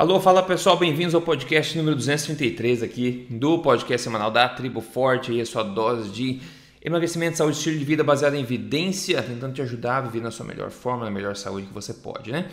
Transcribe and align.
Alô, 0.00 0.20
fala 0.20 0.44
pessoal, 0.44 0.76
bem-vindos 0.76 1.12
ao 1.12 1.20
podcast 1.20 1.76
número 1.76 1.96
233 1.96 2.84
aqui 2.84 3.26
do 3.28 3.58
podcast 3.58 4.04
semanal 4.04 4.30
da 4.30 4.48
Tribo 4.48 4.80
Forte, 4.80 5.32
aí 5.32 5.40
a 5.40 5.44
sua 5.44 5.64
dose 5.64 6.10
de 6.10 6.40
emagrecimento, 6.80 7.36
saúde 7.36 7.56
e 7.56 7.58
estilo 7.58 7.78
de 7.80 7.84
vida 7.84 8.04
baseado 8.04 8.34
em 8.34 8.40
evidência, 8.40 9.20
tentando 9.20 9.54
te 9.54 9.60
ajudar 9.60 9.96
a 9.96 10.00
viver 10.02 10.22
na 10.22 10.30
sua 10.30 10.46
melhor 10.46 10.70
forma, 10.70 11.04
na 11.04 11.10
melhor 11.10 11.34
saúde 11.34 11.66
que 11.66 11.74
você 11.74 11.92
pode, 11.92 12.30
né? 12.30 12.48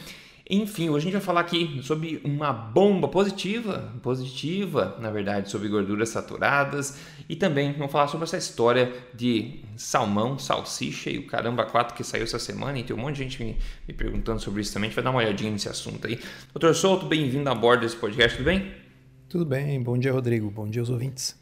Enfim, 0.48 0.90
hoje 0.90 0.98
a 0.98 1.02
gente 1.06 1.14
vai 1.14 1.22
falar 1.22 1.42
aqui 1.42 1.80
sobre 1.82 2.22
uma 2.24 2.54
bomba 2.54 3.08
positiva, 3.08 3.92
positiva, 4.04 4.96
na 5.00 5.10
verdade, 5.10 5.50
sobre 5.50 5.68
gorduras 5.68 6.10
saturadas 6.10 7.00
e 7.28 7.36
também 7.36 7.74
vamos 7.74 7.92
falar 7.92 8.08
sobre 8.08 8.26
essa 8.26 8.38
história 8.38 8.94
de 9.12 9.62
salmão, 9.76 10.38
salsicha 10.38 11.10
e 11.10 11.18
o 11.18 11.26
caramba 11.26 11.66
4 11.66 11.96
que 11.96 12.04
saiu 12.04 12.26
essa 12.26 12.38
semana 12.38 12.78
e 12.78 12.84
tem 12.84 12.96
um 12.96 13.00
monte 13.00 13.16
de 13.16 13.24
gente 13.24 13.44
me, 13.44 13.58
me 13.88 13.94
perguntando 13.96 14.40
sobre 14.40 14.62
isso 14.62 14.72
também. 14.72 14.88
A 14.88 14.90
gente 14.92 14.96
vai 14.96 15.04
dar 15.04 15.10
uma 15.10 15.20
olhadinha 15.20 15.50
nesse 15.50 15.68
assunto 15.68 16.06
aí. 16.06 16.20
Doutor 16.54 16.76
Souto, 16.76 17.08
bem-vindo 17.08 17.50
a 17.50 17.56
bordo 17.56 17.82
desse 17.82 17.96
podcast, 17.96 18.38
tudo 18.38 18.46
bem? 18.46 18.72
Tudo 19.28 19.46
bem, 19.46 19.82
bom 19.82 19.98
dia, 19.98 20.14
Rodrigo, 20.14 20.52
bom 20.52 20.70
dia 20.70 20.84
aos 20.84 20.92
ouvintes. 20.92 21.36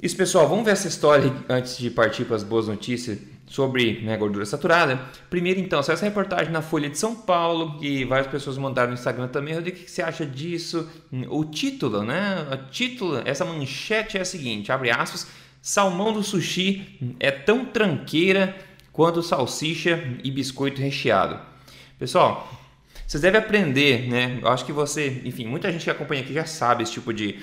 Isso, 0.00 0.16
pessoal, 0.16 0.48
vamos 0.48 0.64
ver 0.64 0.72
essa 0.72 0.86
história 0.86 1.32
antes 1.48 1.76
de 1.76 1.90
partir 1.90 2.24
para 2.24 2.36
as 2.36 2.44
boas 2.44 2.68
notícias 2.68 3.18
sobre 3.52 4.00
né, 4.00 4.16
gordura 4.16 4.46
saturada. 4.46 4.98
Primeiro, 5.28 5.60
então, 5.60 5.78
essa 5.78 5.94
reportagem 5.94 6.50
na 6.50 6.62
Folha 6.62 6.88
de 6.88 6.96
São 6.96 7.14
Paulo 7.14 7.76
e 7.82 8.02
várias 8.02 8.26
pessoas 8.26 8.56
mandaram 8.56 8.88
no 8.88 8.94
Instagram 8.94 9.28
também. 9.28 9.58
O 9.58 9.62
que 9.62 9.90
você 9.90 10.00
acha 10.00 10.24
disso? 10.24 10.88
O 11.28 11.44
título, 11.44 12.02
né? 12.02 12.46
O 12.50 12.70
título, 12.70 13.20
essa 13.26 13.44
manchete 13.44 14.16
é 14.16 14.22
a 14.22 14.24
seguinte: 14.24 14.72
abre 14.72 14.90
aspas, 14.90 15.26
salmão 15.60 16.14
do 16.14 16.22
sushi 16.22 16.98
é 17.20 17.30
tão 17.30 17.66
tranqueira 17.66 18.56
quanto 18.90 19.22
salsicha 19.22 20.02
e 20.24 20.30
biscoito 20.30 20.80
recheado. 20.80 21.38
Pessoal, 21.98 22.50
vocês 23.06 23.20
devem 23.20 23.38
aprender, 23.38 24.08
né? 24.08 24.38
Eu 24.40 24.48
acho 24.48 24.64
que 24.64 24.72
você, 24.72 25.20
enfim, 25.26 25.44
muita 25.44 25.70
gente 25.70 25.84
que 25.84 25.90
acompanha 25.90 26.22
aqui 26.22 26.32
já 26.32 26.46
sabe 26.46 26.84
esse 26.84 26.92
tipo 26.92 27.12
de, 27.12 27.38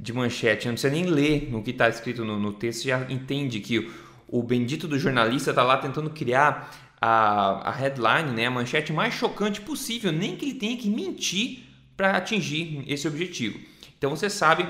de 0.00 0.10
manchete, 0.10 0.68
não 0.68 0.72
precisa 0.72 0.90
nem 0.90 1.04
ler 1.04 1.50
o 1.52 1.62
que 1.62 1.70
está 1.70 1.86
escrito 1.86 2.24
no, 2.24 2.38
no 2.38 2.54
texto, 2.54 2.84
já 2.84 3.06
entende 3.10 3.60
que 3.60 3.90
o 4.28 4.42
bendito 4.42 4.88
do 4.88 4.98
jornalista 4.98 5.50
está 5.50 5.62
lá 5.62 5.76
tentando 5.76 6.10
criar 6.10 6.70
a, 7.00 7.68
a 7.68 7.72
headline, 7.72 8.30
né, 8.32 8.46
a 8.46 8.50
manchete 8.50 8.92
mais 8.92 9.14
chocante 9.14 9.60
possível, 9.60 10.10
nem 10.10 10.36
que 10.36 10.46
ele 10.46 10.54
tenha 10.54 10.76
que 10.76 10.88
mentir 10.88 11.64
para 11.96 12.16
atingir 12.16 12.82
esse 12.86 13.06
objetivo. 13.06 13.58
Então 13.98 14.10
você 14.10 14.28
sabe 14.28 14.66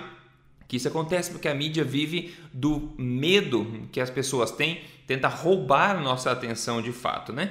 que 0.66 0.77
isso 0.77 0.88
acontece 0.88 1.30
porque 1.30 1.48
a 1.48 1.55
mídia 1.55 1.84
vive 1.84 2.34
do 2.52 2.92
medo 2.98 3.88
que 3.92 4.00
as 4.00 4.11
pessoas 4.11 4.50
têm, 4.50 4.83
tenta 5.06 5.28
roubar 5.28 6.00
nossa 6.00 6.30
atenção 6.30 6.83
de 6.83 6.92
fato, 6.92 7.33
né? 7.33 7.50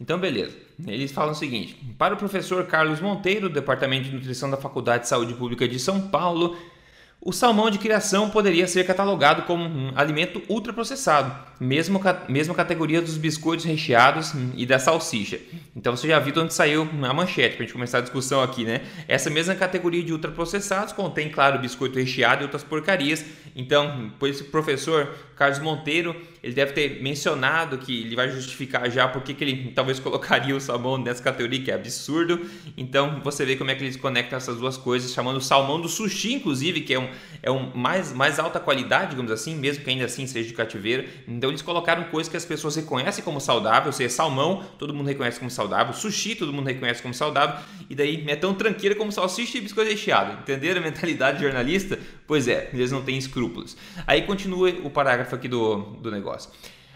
Então, 0.00 0.18
beleza. 0.18 0.56
Eles 0.86 1.12
falam 1.12 1.32
o 1.32 1.36
seguinte: 1.36 1.76
para 1.96 2.14
o 2.14 2.16
professor 2.16 2.66
Carlos 2.66 3.00
Monteiro, 3.00 3.48
do 3.48 3.54
Departamento 3.54 4.08
de 4.08 4.14
Nutrição 4.14 4.50
da 4.50 4.56
Faculdade 4.56 5.04
de 5.04 5.08
Saúde 5.08 5.34
Pública 5.34 5.68
de 5.68 5.78
São 5.78 6.08
Paulo, 6.08 6.56
o 7.24 7.32
salmão 7.32 7.70
de 7.70 7.78
criação 7.78 8.28
poderia 8.28 8.68
ser 8.68 8.84
catalogado 8.84 9.42
como 9.42 9.64
um 9.64 9.92
alimento 9.96 10.42
ultraprocessado, 10.46 11.34
mesmo 11.58 11.98
mesma 12.28 12.54
categoria 12.54 13.00
dos 13.00 13.16
biscoitos 13.16 13.64
recheados 13.64 14.34
e 14.54 14.66
da 14.66 14.78
salsicha. 14.78 15.40
Então 15.74 15.96
você 15.96 16.06
já 16.06 16.18
viu 16.18 16.34
de 16.34 16.40
onde 16.40 16.52
saiu 16.52 16.86
a 17.02 17.14
manchete, 17.14 17.56
para 17.56 17.64
a 17.64 17.66
gente 17.66 17.72
começar 17.72 17.98
a 17.98 18.02
discussão 18.02 18.42
aqui, 18.42 18.64
né? 18.64 18.82
Essa 19.08 19.30
mesma 19.30 19.54
categoria 19.54 20.02
de 20.02 20.12
ultraprocessados 20.12 20.92
contém, 20.92 21.30
claro, 21.30 21.58
biscoito 21.58 21.98
recheado 21.98 22.42
e 22.42 22.44
outras 22.44 22.62
porcarias. 22.62 23.24
Então, 23.56 24.12
por 24.18 24.28
esse 24.28 24.44
professor 24.44 25.14
Carlos 25.34 25.60
Monteiro, 25.60 26.14
ele 26.44 26.52
deve 26.52 26.72
ter 26.72 27.02
mencionado 27.02 27.78
que 27.78 28.02
ele 28.02 28.14
vai 28.14 28.28
justificar 28.28 28.90
já 28.90 29.08
porque 29.08 29.32
que 29.32 29.42
ele 29.42 29.72
talvez 29.74 29.98
colocaria 29.98 30.54
o 30.54 30.60
salmão 30.60 30.98
nessa 30.98 31.22
categoria, 31.22 31.62
que 31.62 31.70
é 31.70 31.74
absurdo. 31.74 32.38
Então, 32.76 33.22
você 33.24 33.46
vê 33.46 33.56
como 33.56 33.70
é 33.70 33.74
que 33.74 33.82
eles 33.82 33.96
conectam 33.96 34.36
essas 34.36 34.58
duas 34.58 34.76
coisas, 34.76 35.10
chamando 35.14 35.38
o 35.38 35.40
salmão 35.40 35.80
do 35.80 35.88
sushi, 35.88 36.34
inclusive, 36.34 36.82
que 36.82 36.92
é 36.92 37.00
um, 37.00 37.08
é 37.42 37.50
um 37.50 37.74
mais, 37.74 38.12
mais 38.12 38.38
alta 38.38 38.60
qualidade, 38.60 39.12
digamos 39.12 39.32
assim, 39.32 39.56
mesmo 39.56 39.82
que 39.82 39.88
ainda 39.88 40.04
assim 40.04 40.26
seja 40.26 40.46
de 40.46 40.54
cativeiro. 40.54 41.08
Então, 41.26 41.48
eles 41.48 41.62
colocaram 41.62 42.04
coisas 42.04 42.30
que 42.30 42.36
as 42.36 42.44
pessoas 42.44 42.76
reconhecem 42.76 43.24
como 43.24 43.40
saudável, 43.40 43.86
ou 43.86 43.92
seja, 43.92 44.10
salmão, 44.10 44.62
todo 44.78 44.92
mundo 44.92 45.06
reconhece 45.06 45.38
como 45.38 45.50
saudável, 45.50 45.94
sushi, 45.94 46.34
todo 46.34 46.52
mundo 46.52 46.66
reconhece 46.66 47.00
como 47.00 47.14
saudável, 47.14 47.64
e 47.88 47.94
daí 47.94 48.22
é 48.28 48.36
tão 48.36 48.52
tranqueira 48.52 48.94
como 48.94 49.10
salsicha 49.10 49.56
e 49.56 49.62
biscoito 49.62 49.90
recheado. 49.90 50.42
Entenderam 50.42 50.82
a 50.82 50.84
mentalidade 50.84 51.42
jornalista? 51.42 51.98
Pois 52.26 52.48
é, 52.48 52.68
eles 52.74 52.92
não 52.92 53.00
têm 53.00 53.16
escrúpulos. 53.16 53.78
Aí 54.06 54.22
continua 54.22 54.68
o 54.82 54.90
parágrafo 54.90 55.34
aqui 55.34 55.48
do, 55.48 55.76
do 56.02 56.10
negócio 56.10 56.33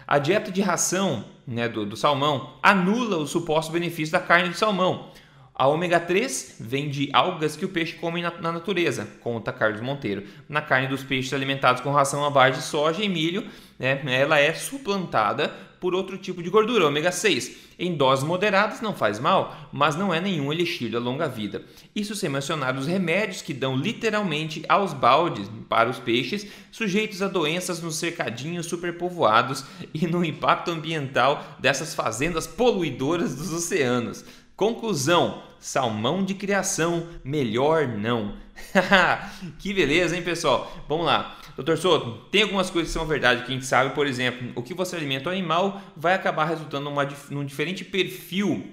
A 0.07 0.17
dieta 0.17 0.51
de 0.51 0.61
ração 0.61 1.25
né, 1.45 1.67
do, 1.69 1.85
do 1.85 1.95
salmão 1.95 2.55
anula 2.63 3.17
o 3.17 3.27
suposto 3.27 3.71
benefício 3.71 4.11
da 4.11 4.19
carne 4.19 4.49
de 4.49 4.57
salmão. 4.57 5.11
A 5.53 5.67
ômega 5.67 5.99
3 5.99 6.55
vem 6.59 6.89
de 6.89 7.09
algas 7.11 7.55
que 7.55 7.65
o 7.65 7.69
peixe 7.69 7.93
come 7.95 8.21
na, 8.21 8.31
na, 8.39 8.51
natureza, 8.51 9.05
conta 9.21 9.51
Carlos 9.51 9.81
Monteiro. 9.81 10.23
Na 10.47 10.61
carne 10.61 10.87
dos 10.87 11.03
peixes 11.03 11.33
alimentados 11.33 11.81
com 11.81 11.91
ração 11.91 12.23
à 12.25 12.29
base 12.29 12.59
de 12.59 12.63
soja 12.63 13.03
e 13.03 13.09
milho, 13.09 13.45
né, 13.77 14.01
ela 14.05 14.39
é 14.39 14.53
suplantada 14.53 15.53
por 15.79 15.95
outro 15.95 16.17
tipo 16.17 16.43
de 16.43 16.49
gordura, 16.49 16.87
ômega 16.87 17.11
6. 17.11 17.69
Em 17.77 17.95
doses 17.95 18.25
moderadas 18.25 18.81
não 18.81 18.93
faz 18.93 19.19
mal, 19.19 19.69
mas 19.71 19.95
não 19.95 20.13
é 20.13 20.19
nenhum 20.19 20.51
elixir 20.51 20.91
da 20.91 20.99
longa 20.99 21.27
vida. 21.27 21.63
Isso 21.95 22.15
sem 22.15 22.29
mencionar 22.29 22.75
os 22.77 22.87
remédios 22.87 23.41
que 23.41 23.53
dão 23.53 23.75
literalmente 23.75 24.63
aos 24.67 24.93
baldes 24.93 25.49
para 25.69 25.89
os 25.89 25.99
peixes 25.99 26.47
sujeitos 26.71 27.21
a 27.21 27.27
doenças 27.27 27.81
nos 27.81 27.95
cercadinhos 27.95 28.65
superpovoados 28.65 29.63
e 29.93 30.05
no 30.07 30.25
impacto 30.25 30.71
ambiental 30.71 31.57
dessas 31.59 31.95
fazendas 31.95 32.45
poluidoras 32.45 33.35
dos 33.35 33.53
oceanos. 33.53 34.25
Conclusão: 34.59 35.41
salmão 35.57 36.21
de 36.21 36.33
criação, 36.33 37.07
melhor 37.23 37.87
não. 37.87 38.33
que 39.57 39.73
beleza, 39.73 40.17
hein, 40.17 40.21
pessoal? 40.21 40.69
Vamos 40.85 41.05
lá. 41.05 41.39
Doutor 41.55 41.77
Soto, 41.77 42.25
tem 42.29 42.41
algumas 42.41 42.69
coisas 42.69 42.91
que 42.91 42.99
são 42.99 43.07
verdade 43.07 43.43
que 43.43 43.51
a 43.51 43.53
gente 43.53 43.65
sabe, 43.65 43.95
por 43.95 44.05
exemplo, 44.05 44.51
o 44.55 44.61
que 44.61 44.73
você 44.73 44.97
alimenta 44.97 45.29
o 45.29 45.31
animal 45.31 45.81
vai 45.95 46.13
acabar 46.13 46.43
resultando 46.43 46.89
numa, 46.89 47.07
num 47.29 47.45
diferente 47.45 47.85
perfil 47.85 48.69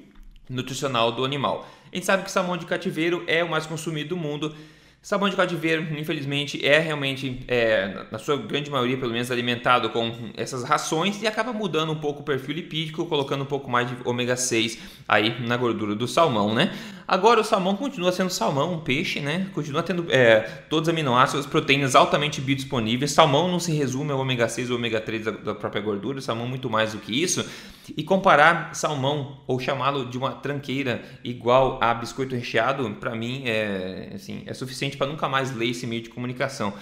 nutricional 0.51 1.13
do 1.13 1.25
animal. 1.25 1.69
A 1.93 1.95
gente 1.95 2.05
sabe 2.05 2.25
que 2.25 2.33
salmão 2.33 2.57
de 2.57 2.67
cativeiro 2.67 3.23
é 3.29 3.45
o 3.45 3.49
mais 3.49 3.65
consumido 3.65 4.09
do 4.09 4.17
mundo. 4.17 4.57
Sabão 5.06 5.28
de 5.28 5.37
cativeiro, 5.37 5.87
infelizmente, 5.97 6.67
é 6.67 6.81
realmente, 6.81 7.44
é, 7.47 8.06
na 8.11 8.19
sua 8.19 8.37
grande 8.39 8.69
maioria, 8.69 8.99
pelo 8.99 9.12
menos, 9.12 9.31
alimentado 9.31 9.89
com 9.91 10.12
essas 10.37 10.65
rações 10.65 11.22
e 11.22 11.28
acaba 11.28 11.53
mudando 11.53 11.93
um 11.93 12.00
pouco 12.00 12.22
o 12.22 12.25
perfil 12.25 12.56
lipídico, 12.56 13.06
colocando 13.06 13.43
um 13.43 13.47
pouco 13.47 13.71
mais 13.71 13.89
de 13.89 13.97
ômega 14.05 14.34
6 14.34 14.77
aí 15.06 15.41
na 15.47 15.56
gordura 15.56 15.94
do 15.94 16.09
salmão, 16.09 16.53
né? 16.53 16.77
Agora 17.09 17.41
o 17.41 17.44
salmão 17.44 17.77
continua 17.77 18.11
sendo 18.11 18.31
salmão, 18.31 18.75
um 18.75 18.81
peixe, 18.81 19.21
né? 19.21 19.49
Continua 19.55 19.81
tendo 19.81 20.06
é, 20.11 20.41
todos 20.69 20.89
os 20.89 20.93
aminoácidos, 20.93 21.47
proteínas 21.47 21.94
altamente 21.94 22.41
biodisponíveis. 22.41 23.12
Salmão 23.12 23.49
não 23.49 23.61
se 23.61 23.72
resume 23.72 24.11
ao 24.11 24.19
ômega 24.19 24.49
6 24.49 24.71
ou 24.71 24.77
ômega 24.77 25.00
3 25.00 25.25
da, 25.25 25.31
da 25.31 25.55
própria 25.55 25.81
gordura, 25.81 26.21
salmão 26.21 26.49
muito 26.49 26.69
mais 26.69 26.94
do 26.94 26.99
que 26.99 27.22
isso. 27.22 27.49
E 27.97 28.03
comparar 28.03 28.75
salmão 28.75 29.41
ou 29.47 29.61
chamá-lo 29.61 30.06
de 30.06 30.19
uma 30.19 30.33
tranqueira 30.33 31.00
igual 31.22 31.78
a 31.81 31.94
biscoito 31.94 32.34
recheado, 32.34 32.91
para 32.99 33.15
mim 33.15 33.44
é, 33.47 34.11
assim, 34.15 34.43
é 34.44 34.53
suficiente 34.53 34.97
para 34.97 35.06
nunca 35.06 35.28
mais 35.28 35.55
ler 35.55 35.71
esse 35.71 35.87
meio 35.87 36.03
de 36.03 36.09
comunicação. 36.09 36.75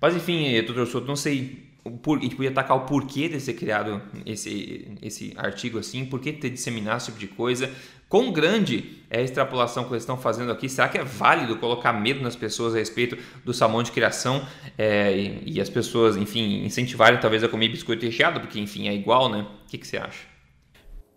Mas 0.00 0.16
enfim, 0.16 0.60
doutor 0.62 0.86
Souto, 0.88 1.06
não 1.06 1.16
sei 1.16 1.67
por, 1.90 2.20
gente 2.20 2.36
podia 2.36 2.50
atacar 2.50 2.76
o 2.76 2.80
porquê 2.80 3.28
de 3.28 3.40
ser 3.40 3.54
criado 3.54 4.00
esse, 4.26 4.96
esse 5.00 5.32
artigo 5.36 5.78
assim, 5.78 6.04
por 6.04 6.20
que 6.20 6.32
ter 6.32 6.50
disseminado 6.50 6.98
esse 6.98 7.06
tipo 7.06 7.18
de 7.18 7.28
coisa, 7.28 7.70
Quão 8.08 8.32
grande 8.32 9.02
é 9.10 9.18
a 9.18 9.22
extrapolação 9.22 9.84
que 9.84 9.90
eles 9.90 10.02
estão 10.02 10.16
fazendo 10.16 10.50
aqui? 10.50 10.66
Será 10.66 10.88
que 10.88 10.96
é 10.96 11.04
válido 11.04 11.56
colocar 11.56 11.92
medo 11.92 12.22
nas 12.22 12.34
pessoas 12.34 12.74
a 12.74 12.78
respeito 12.78 13.18
do 13.44 13.52
salmão 13.52 13.82
de 13.82 13.92
criação 13.92 14.46
é, 14.78 15.14
e, 15.14 15.42
e, 15.56 15.60
as 15.60 15.68
pessoas, 15.68 16.16
enfim, 16.16 16.64
incentivarem 16.64 17.20
talvez 17.20 17.44
a 17.44 17.48
comer 17.48 17.68
biscoito 17.68 18.06
recheado, 18.06 18.40
porque, 18.40 18.58
enfim, 18.58 18.88
é 18.88 18.94
igual, 18.94 19.28
né? 19.28 19.46
O 19.64 19.68
que, 19.68 19.76
que 19.76 19.86
você 19.86 19.98
acha? 19.98 20.20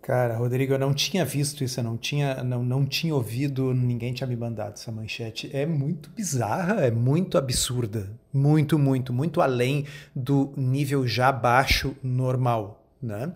Cara, 0.02 0.36
Rodrigo, 0.36 0.72
eu 0.72 0.78
não 0.80 0.92
tinha 0.92 1.24
visto 1.24 1.62
isso, 1.62 1.78
eu 1.78 1.84
não 1.84 1.96
tinha, 1.96 2.42
não, 2.42 2.64
não 2.64 2.84
tinha 2.84 3.14
ouvido, 3.14 3.72
ninguém 3.72 4.12
tinha 4.12 4.26
me 4.26 4.34
mandado 4.34 4.72
essa 4.72 4.90
manchete. 4.90 5.48
É 5.52 5.64
muito 5.64 6.10
bizarra, 6.10 6.84
é 6.84 6.90
muito 6.90 7.38
absurda. 7.38 8.10
Muito, 8.32 8.76
muito, 8.80 9.12
muito 9.12 9.40
além 9.40 9.86
do 10.14 10.52
nível 10.56 11.06
já 11.06 11.30
baixo 11.30 11.94
normal, 12.02 12.84
né? 13.00 13.32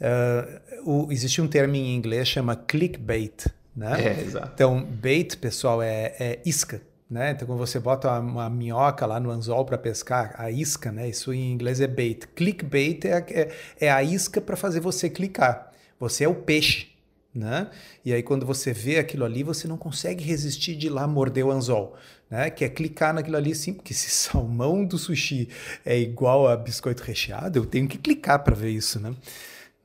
Uh, 0.00 1.06
o, 1.06 1.12
existe 1.12 1.40
um 1.40 1.46
termo 1.46 1.76
em 1.76 1.94
inglês 1.94 2.26
chama 2.26 2.56
clickbait, 2.56 3.46
né? 3.74 4.08
É, 4.08 4.20
exato. 4.22 4.50
Então, 4.54 4.82
bait, 4.82 5.36
pessoal, 5.36 5.80
é, 5.80 6.14
é 6.18 6.42
isca. 6.44 6.82
Né? 7.08 7.30
Então, 7.30 7.46
quando 7.46 7.60
você 7.60 7.78
bota 7.78 8.08
uma, 8.08 8.18
uma 8.18 8.50
minhoca 8.50 9.06
lá 9.06 9.20
no 9.20 9.30
anzol 9.30 9.64
para 9.64 9.78
pescar, 9.78 10.34
a 10.36 10.50
isca, 10.50 10.90
né? 10.90 11.08
isso 11.08 11.32
em 11.32 11.52
inglês 11.52 11.80
é 11.80 11.86
bait. 11.86 12.26
Clickbait 12.34 13.04
é, 13.04 13.24
é, 13.30 13.48
é 13.82 13.90
a 13.92 14.02
isca 14.02 14.40
para 14.40 14.56
fazer 14.56 14.80
você 14.80 15.08
clicar. 15.08 15.75
Você 15.98 16.24
é 16.24 16.28
o 16.28 16.34
peixe. 16.34 16.88
Né? 17.34 17.68
E 18.02 18.14
aí, 18.14 18.22
quando 18.22 18.46
você 18.46 18.72
vê 18.72 18.98
aquilo 18.98 19.22
ali, 19.22 19.42
você 19.42 19.68
não 19.68 19.76
consegue 19.76 20.24
resistir 20.24 20.74
de 20.74 20.86
ir 20.86 20.90
lá 20.90 21.06
morder 21.06 21.44
o 21.44 21.50
anzol. 21.50 21.94
Né? 22.30 22.48
Que 22.48 22.64
é 22.64 22.68
clicar 22.68 23.12
naquilo 23.12 23.36
ali, 23.36 23.54
sim, 23.54 23.74
porque 23.74 23.92
se 23.92 24.08
salmão 24.10 24.84
do 24.84 24.96
sushi 24.96 25.50
é 25.84 25.98
igual 25.98 26.48
a 26.48 26.56
biscoito 26.56 27.02
recheado, 27.02 27.58
eu 27.58 27.66
tenho 27.66 27.86
que 27.86 27.98
clicar 27.98 28.42
para 28.42 28.54
ver 28.54 28.70
isso. 28.70 28.98
Né? 28.98 29.14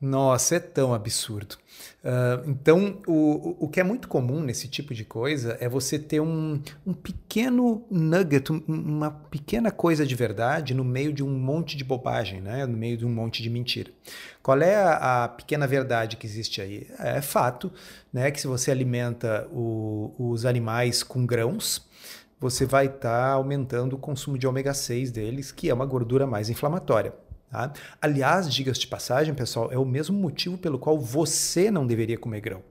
Nossa, 0.01 0.55
é 0.55 0.59
tão 0.59 0.95
absurdo. 0.95 1.57
Uh, 2.03 2.49
então, 2.49 2.97
o, 3.05 3.65
o 3.65 3.69
que 3.69 3.79
é 3.79 3.83
muito 3.83 4.07
comum 4.07 4.41
nesse 4.41 4.67
tipo 4.67 4.95
de 4.95 5.05
coisa 5.05 5.55
é 5.61 5.69
você 5.69 5.99
ter 5.99 6.19
um, 6.19 6.59
um 6.83 6.91
pequeno 6.91 7.85
nugget, 7.91 8.51
um, 8.51 8.63
uma 8.67 9.11
pequena 9.11 9.69
coisa 9.69 10.03
de 10.03 10.15
verdade 10.15 10.73
no 10.73 10.83
meio 10.83 11.13
de 11.13 11.23
um 11.23 11.29
monte 11.29 11.77
de 11.77 11.83
bobagem, 11.83 12.41
né? 12.41 12.65
no 12.65 12.75
meio 12.75 12.97
de 12.97 13.05
um 13.05 13.13
monte 13.13 13.43
de 13.43 13.49
mentira. 13.51 13.91
Qual 14.41 14.59
é 14.59 14.75
a, 14.75 15.25
a 15.25 15.27
pequena 15.27 15.67
verdade 15.67 16.17
que 16.17 16.25
existe 16.25 16.61
aí? 16.61 16.87
É 16.97 17.21
fato 17.21 17.71
né, 18.11 18.31
que 18.31 18.41
se 18.41 18.47
você 18.47 18.71
alimenta 18.71 19.47
o, 19.51 20.15
os 20.17 20.47
animais 20.47 21.03
com 21.03 21.27
grãos, 21.27 21.87
você 22.39 22.65
vai 22.65 22.87
estar 22.87 22.99
tá 22.99 23.31
aumentando 23.33 23.95
o 23.95 23.99
consumo 23.99 24.35
de 24.35 24.47
ômega 24.47 24.73
6 24.73 25.11
deles, 25.11 25.51
que 25.51 25.69
é 25.69 25.73
uma 25.73 25.85
gordura 25.85 26.25
mais 26.25 26.49
inflamatória. 26.49 27.13
Tá? 27.51 27.73
Aliás, 28.01 28.51
diga-se 28.51 28.79
de 28.79 28.87
passagem, 28.87 29.33
pessoal, 29.33 29.69
é 29.71 29.77
o 29.77 29.83
mesmo 29.83 30.17
motivo 30.17 30.57
pelo 30.57 30.79
qual 30.79 30.97
você 30.97 31.69
não 31.69 31.85
deveria 31.85 32.17
comer 32.17 32.39
grão. 32.39 32.63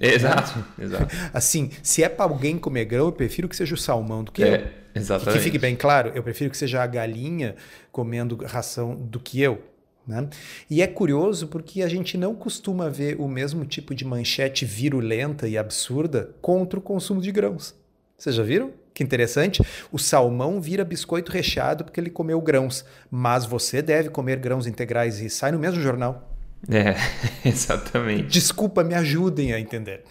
Exato, 0.00 0.64
exato. 0.78 1.14
Assim, 1.32 1.70
se 1.82 2.02
é 2.02 2.08
para 2.08 2.24
alguém 2.24 2.58
comer 2.58 2.86
grão, 2.86 3.04
eu 3.06 3.12
prefiro 3.12 3.48
que 3.48 3.54
seja 3.54 3.74
o 3.74 3.78
salmão 3.78 4.24
do 4.24 4.32
que 4.32 4.42
é, 4.42 4.62
eu. 4.94 5.00
Exatamente. 5.00 5.36
Que 5.36 5.44
fique 5.44 5.58
bem 5.58 5.76
claro, 5.76 6.10
eu 6.14 6.22
prefiro 6.22 6.50
que 6.50 6.56
seja 6.56 6.82
a 6.82 6.86
galinha 6.86 7.54
comendo 7.92 8.36
ração 8.46 8.96
do 8.96 9.20
que 9.20 9.40
eu. 9.40 9.62
Né? 10.06 10.26
E 10.70 10.80
é 10.80 10.86
curioso 10.86 11.46
porque 11.46 11.82
a 11.82 11.88
gente 11.88 12.16
não 12.16 12.34
costuma 12.34 12.88
ver 12.88 13.20
o 13.20 13.28
mesmo 13.28 13.64
tipo 13.66 13.94
de 13.94 14.04
manchete 14.04 14.64
virulenta 14.64 15.46
e 15.46 15.58
absurda 15.58 16.34
contra 16.40 16.78
o 16.78 16.82
consumo 16.82 17.20
de 17.20 17.30
grãos. 17.30 17.74
Vocês 18.16 18.34
já 18.34 18.42
viram? 18.42 18.72
Que 18.94 19.02
interessante. 19.02 19.62
O 19.90 19.98
salmão 19.98 20.60
vira 20.60 20.84
biscoito 20.84 21.32
recheado 21.32 21.84
porque 21.84 21.98
ele 21.98 22.10
comeu 22.10 22.40
grãos. 22.40 22.84
Mas 23.10 23.44
você 23.44 23.80
deve 23.80 24.10
comer 24.10 24.38
grãos 24.38 24.66
integrais 24.66 25.20
e 25.20 25.30
sai 25.30 25.52
no 25.52 25.58
mesmo 25.58 25.80
jornal. 25.80 26.30
É, 26.70 26.94
exatamente. 27.48 28.28
Desculpa, 28.28 28.84
me 28.84 28.94
ajudem 28.94 29.52
a 29.52 29.60
entender. 29.60 30.04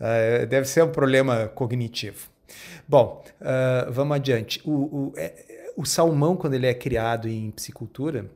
Uh, 0.00 0.46
deve 0.46 0.66
ser 0.66 0.84
um 0.84 0.90
problema 0.90 1.48
cognitivo. 1.54 2.28
Bom, 2.86 3.24
uh, 3.40 3.90
vamos 3.92 4.16
adiante. 4.16 4.60
O, 4.64 4.72
o, 4.72 5.12
é, 5.16 5.72
o, 5.76 5.84
salmão, 5.84 6.36
quando 6.36 6.54
ele 6.54 6.66
é 6.66 6.74
criado 6.74 7.28
em 7.28 7.50
piscicultura, 7.50 8.26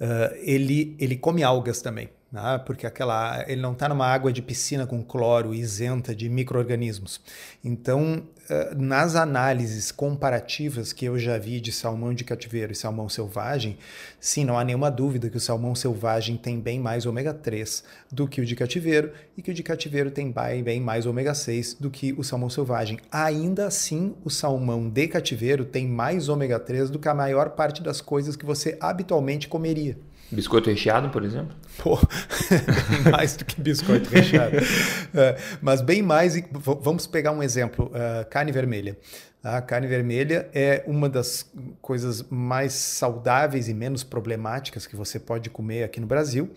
uh, 0.00 0.34
ele, 0.42 0.94
ele 0.98 1.16
come 1.16 1.42
algas 1.42 1.80
também 1.80 2.10
né? 2.32 2.58
porque 2.64 2.86
aquela, 2.86 3.44
ele 3.46 3.60
não 3.60 3.72
está 3.72 3.88
numa 3.88 4.06
água 4.06 4.32
de 4.32 4.40
piscina 4.40 4.86
com 4.86 5.02
cloro 5.02 5.54
isenta 5.54 6.14
de 6.14 6.28
micro-organismos. 6.28 7.20
Então, 7.62 8.22
eh, 8.48 8.74
nas 8.74 9.14
análises 9.14 9.92
comparativas 9.92 10.92
que 10.92 11.04
eu 11.04 11.18
já 11.18 11.36
vi 11.36 11.60
de 11.60 11.70
salmão 11.70 12.14
de 12.14 12.24
cativeiro 12.24 12.72
e 12.72 12.74
salmão 12.74 13.08
selvagem, 13.08 13.76
sim, 14.18 14.44
não 14.44 14.58
há 14.58 14.64
nenhuma 14.64 14.90
dúvida 14.90 15.28
que 15.28 15.36
o 15.36 15.40
salmão 15.40 15.74
selvagem 15.74 16.36
tem 16.38 16.58
bem 16.58 16.80
mais 16.80 17.04
ômega 17.04 17.34
3 17.34 17.84
do 18.10 18.26
que 18.26 18.40
o 18.40 18.46
de 18.46 18.56
cativeiro 18.56 19.12
e 19.36 19.42
que 19.42 19.50
o 19.50 19.54
de 19.54 19.62
cativeiro 19.62 20.10
tem 20.10 20.32
bem 20.64 20.80
mais 20.80 21.04
ômega 21.04 21.34
6 21.34 21.74
do 21.74 21.90
que 21.90 22.14
o 22.14 22.24
salmão 22.24 22.48
selvagem. 22.48 22.98
Ainda 23.10 23.66
assim, 23.66 24.14
o 24.24 24.30
salmão 24.30 24.88
de 24.88 25.06
cativeiro 25.06 25.66
tem 25.66 25.86
mais 25.86 26.30
ômega 26.30 26.58
3 26.58 26.88
do 26.88 26.98
que 26.98 27.08
a 27.08 27.14
maior 27.14 27.50
parte 27.50 27.82
das 27.82 28.00
coisas 28.00 28.36
que 28.36 28.46
você 28.46 28.76
habitualmente 28.80 29.48
comeria. 29.48 29.98
Biscoito 30.32 30.70
recheado, 30.70 31.10
por 31.10 31.22
exemplo? 31.24 31.54
Pô, 31.78 31.98
bem 32.88 33.12
mais 33.12 33.36
do 33.36 33.44
que 33.44 33.60
biscoito 33.60 34.08
recheado. 34.10 34.56
É, 35.14 35.36
mas 35.60 35.82
bem 35.82 36.00
mais. 36.00 36.42
Vamos 36.80 37.06
pegar 37.06 37.32
um 37.32 37.42
exemplo: 37.42 37.86
uh, 37.88 38.28
carne 38.30 38.50
vermelha. 38.50 38.96
A 39.44 39.60
carne 39.60 39.88
vermelha 39.88 40.48
é 40.54 40.84
uma 40.86 41.08
das 41.08 41.50
coisas 41.82 42.24
mais 42.30 42.72
saudáveis 42.72 43.68
e 43.68 43.74
menos 43.74 44.04
problemáticas 44.04 44.86
que 44.86 44.94
você 44.94 45.18
pode 45.18 45.50
comer 45.50 45.82
aqui 45.82 46.00
no 46.00 46.06
Brasil. 46.06 46.48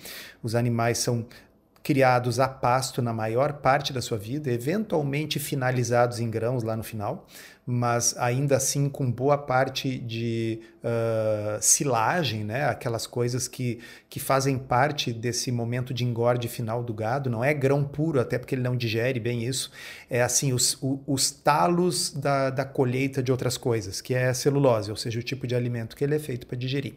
Os 0.41 0.55
animais 0.55 0.99
são 0.99 1.25
criados 1.85 2.39
a 2.39 2.47
pasto 2.47 2.99
na 2.99 3.13
maior 3.13 3.53
parte 3.53 3.93
da 3.93 4.01
sua 4.01 4.17
vida, 4.17 4.51
eventualmente 4.51 5.37
finalizados 5.37 6.19
em 6.19 6.27
grãos 6.31 6.63
lá 6.63 6.75
no 6.75 6.81
final, 6.81 7.27
mas 7.63 8.17
ainda 8.17 8.57
assim 8.57 8.89
com 8.89 9.11
boa 9.11 9.37
parte 9.37 9.99
de 9.99 10.61
uh, 10.83 11.61
silagem, 11.61 12.43
né? 12.43 12.65
aquelas 12.65 13.05
coisas 13.05 13.47
que, 13.47 13.81
que 14.09 14.19
fazem 14.19 14.57
parte 14.57 15.13
desse 15.13 15.51
momento 15.51 15.93
de 15.93 16.03
engorde 16.03 16.47
final 16.47 16.83
do 16.83 16.91
gado. 16.91 17.29
Não 17.29 17.43
é 17.43 17.53
grão 17.53 17.83
puro, 17.83 18.19
até 18.19 18.39
porque 18.39 18.55
ele 18.55 18.63
não 18.63 18.75
digere 18.75 19.19
bem 19.19 19.43
isso. 19.43 19.69
É 20.09 20.23
assim, 20.23 20.53
os, 20.53 20.79
os, 20.81 20.99
os 21.05 21.29
talos 21.29 22.11
da, 22.11 22.49
da 22.49 22.65
colheita 22.65 23.21
de 23.21 23.31
outras 23.31 23.57
coisas, 23.57 24.01
que 24.01 24.15
é 24.15 24.29
a 24.29 24.33
celulose, 24.33 24.89
ou 24.89 24.97
seja, 24.97 25.19
o 25.19 25.23
tipo 25.23 25.45
de 25.45 25.53
alimento 25.53 25.95
que 25.95 26.03
ele 26.03 26.15
é 26.15 26.19
feito 26.19 26.47
para 26.47 26.57
digerir. 26.57 26.95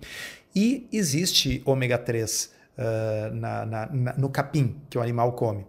E 0.57 0.89
existe 0.91 1.61
ômega 1.67 1.99
3 1.99 2.57
uh, 2.79 3.35
na, 3.35 3.67
na, 3.67 3.87
na, 3.87 4.13
no 4.17 4.29
capim 4.29 4.77
que 4.89 4.97
o 4.97 5.03
animal 5.03 5.33
come. 5.33 5.67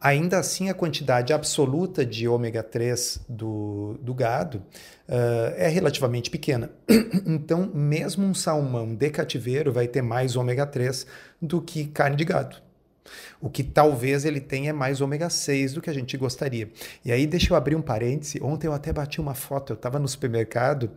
Ainda 0.00 0.38
assim, 0.38 0.68
a 0.68 0.74
quantidade 0.74 1.32
absoluta 1.32 2.04
de 2.04 2.26
ômega 2.26 2.60
3 2.60 3.20
do, 3.28 3.96
do 4.02 4.12
gado 4.12 4.58
uh, 5.08 5.54
é 5.56 5.68
relativamente 5.68 6.28
pequena. 6.28 6.70
então, 7.24 7.70
mesmo 7.72 8.26
um 8.26 8.34
salmão 8.34 8.94
de 8.94 9.10
cativeiro 9.10 9.72
vai 9.72 9.86
ter 9.86 10.02
mais 10.02 10.34
ômega 10.34 10.66
3 10.66 11.06
do 11.40 11.62
que 11.62 11.86
carne 11.86 12.16
de 12.16 12.24
gado. 12.24 12.56
O 13.40 13.50
que 13.50 13.62
talvez 13.62 14.24
ele 14.24 14.40
tenha 14.40 14.72
mais 14.72 15.00
ômega 15.00 15.28
6 15.28 15.74
do 15.74 15.80
que 15.80 15.90
a 15.90 15.92
gente 15.92 16.16
gostaria. 16.16 16.70
E 17.04 17.10
aí, 17.12 17.26
deixa 17.26 17.52
eu 17.52 17.56
abrir 17.56 17.74
um 17.74 17.82
parêntese. 17.82 18.40
Ontem 18.42 18.66
eu 18.66 18.72
até 18.72 18.92
bati 18.92 19.20
uma 19.20 19.34
foto. 19.34 19.72
Eu 19.72 19.74
estava 19.74 19.98
no 19.98 20.08
supermercado 20.08 20.90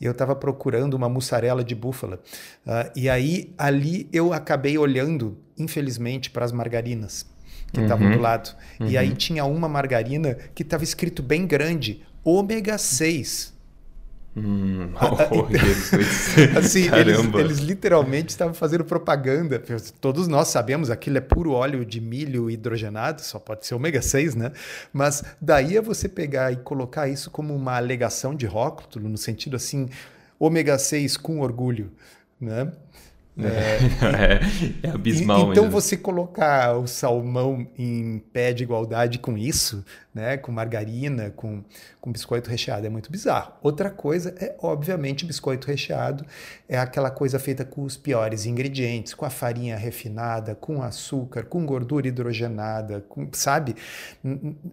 e 0.00 0.04
eu 0.04 0.12
estava 0.12 0.34
procurando 0.34 0.94
uma 0.94 1.08
mussarela 1.08 1.62
de 1.62 1.74
búfala. 1.74 2.20
Uh, 2.66 2.90
e 2.96 3.08
aí, 3.08 3.52
ali 3.56 4.08
eu 4.12 4.32
acabei 4.32 4.76
olhando, 4.76 5.38
infelizmente, 5.56 6.30
para 6.30 6.44
as 6.44 6.52
margarinas 6.52 7.26
que 7.72 7.80
estavam 7.80 8.06
uhum. 8.06 8.16
do 8.16 8.20
lado. 8.20 8.54
Uhum. 8.78 8.86
E 8.86 8.98
aí 8.98 9.08
uhum. 9.08 9.14
tinha 9.14 9.44
uma 9.44 9.68
margarina 9.68 10.36
que 10.54 10.62
estava 10.62 10.84
escrito 10.84 11.22
bem 11.22 11.46
grande: 11.46 12.02
ômega 12.22 12.76
6. 12.76 13.51
Hum, 14.34 14.88
oh, 14.96 15.44
assim, 16.58 16.88
eles, 16.94 17.18
eles, 17.34 17.58
literalmente 17.58 18.30
estavam 18.30 18.54
fazendo 18.54 18.84
propaganda. 18.84 19.62
Todos 20.00 20.26
nós 20.26 20.48
sabemos, 20.48 20.90
aquilo 20.90 21.18
é 21.18 21.20
puro 21.20 21.52
óleo 21.52 21.84
de 21.84 22.00
milho 22.00 22.50
hidrogenado, 22.50 23.20
só 23.20 23.38
pode 23.38 23.66
ser 23.66 23.74
ômega 23.74 24.00
6, 24.00 24.34
né? 24.34 24.52
Mas 24.92 25.22
daí 25.40 25.76
é 25.76 25.82
você 25.82 26.08
pegar 26.08 26.50
e 26.50 26.56
colocar 26.56 27.08
isso 27.08 27.30
como 27.30 27.54
uma 27.54 27.76
alegação 27.76 28.34
de 28.34 28.46
rótulo, 28.46 29.08
no 29.08 29.18
sentido 29.18 29.56
assim, 29.56 29.88
ômega 30.38 30.78
6 30.78 31.18
com 31.18 31.40
orgulho, 31.40 31.92
né? 32.40 32.72
É, 33.38 34.40
é, 34.84 34.88
é 34.88 34.90
abismal. 34.90 35.48
E, 35.48 35.50
então 35.52 35.64
mesmo. 35.64 35.80
você 35.80 35.96
colocar 35.96 36.76
o 36.76 36.86
salmão 36.86 37.66
em 37.78 38.18
pé 38.32 38.52
de 38.52 38.62
igualdade 38.62 39.18
com 39.18 39.38
isso, 39.38 39.84
né, 40.14 40.36
com 40.36 40.52
margarina, 40.52 41.30
com, 41.30 41.64
com 42.02 42.10
biscoito 42.10 42.50
recheado, 42.50 42.84
é 42.84 42.90
muito 42.90 43.12
bizarro. 43.12 43.52
Outra 43.62 43.88
coisa 43.88 44.34
é, 44.36 44.56
obviamente, 44.58 45.24
biscoito 45.24 45.68
recheado 45.68 46.26
é 46.68 46.76
aquela 46.76 47.12
coisa 47.12 47.38
feita 47.38 47.64
com 47.64 47.84
os 47.84 47.96
piores 47.96 48.44
ingredientes, 48.44 49.14
com 49.14 49.24
a 49.24 49.30
farinha 49.30 49.76
refinada, 49.76 50.56
com 50.56 50.82
açúcar, 50.82 51.44
com 51.44 51.64
gordura 51.64 52.08
hidrogenada, 52.08 53.04
com, 53.08 53.28
sabe? 53.30 53.76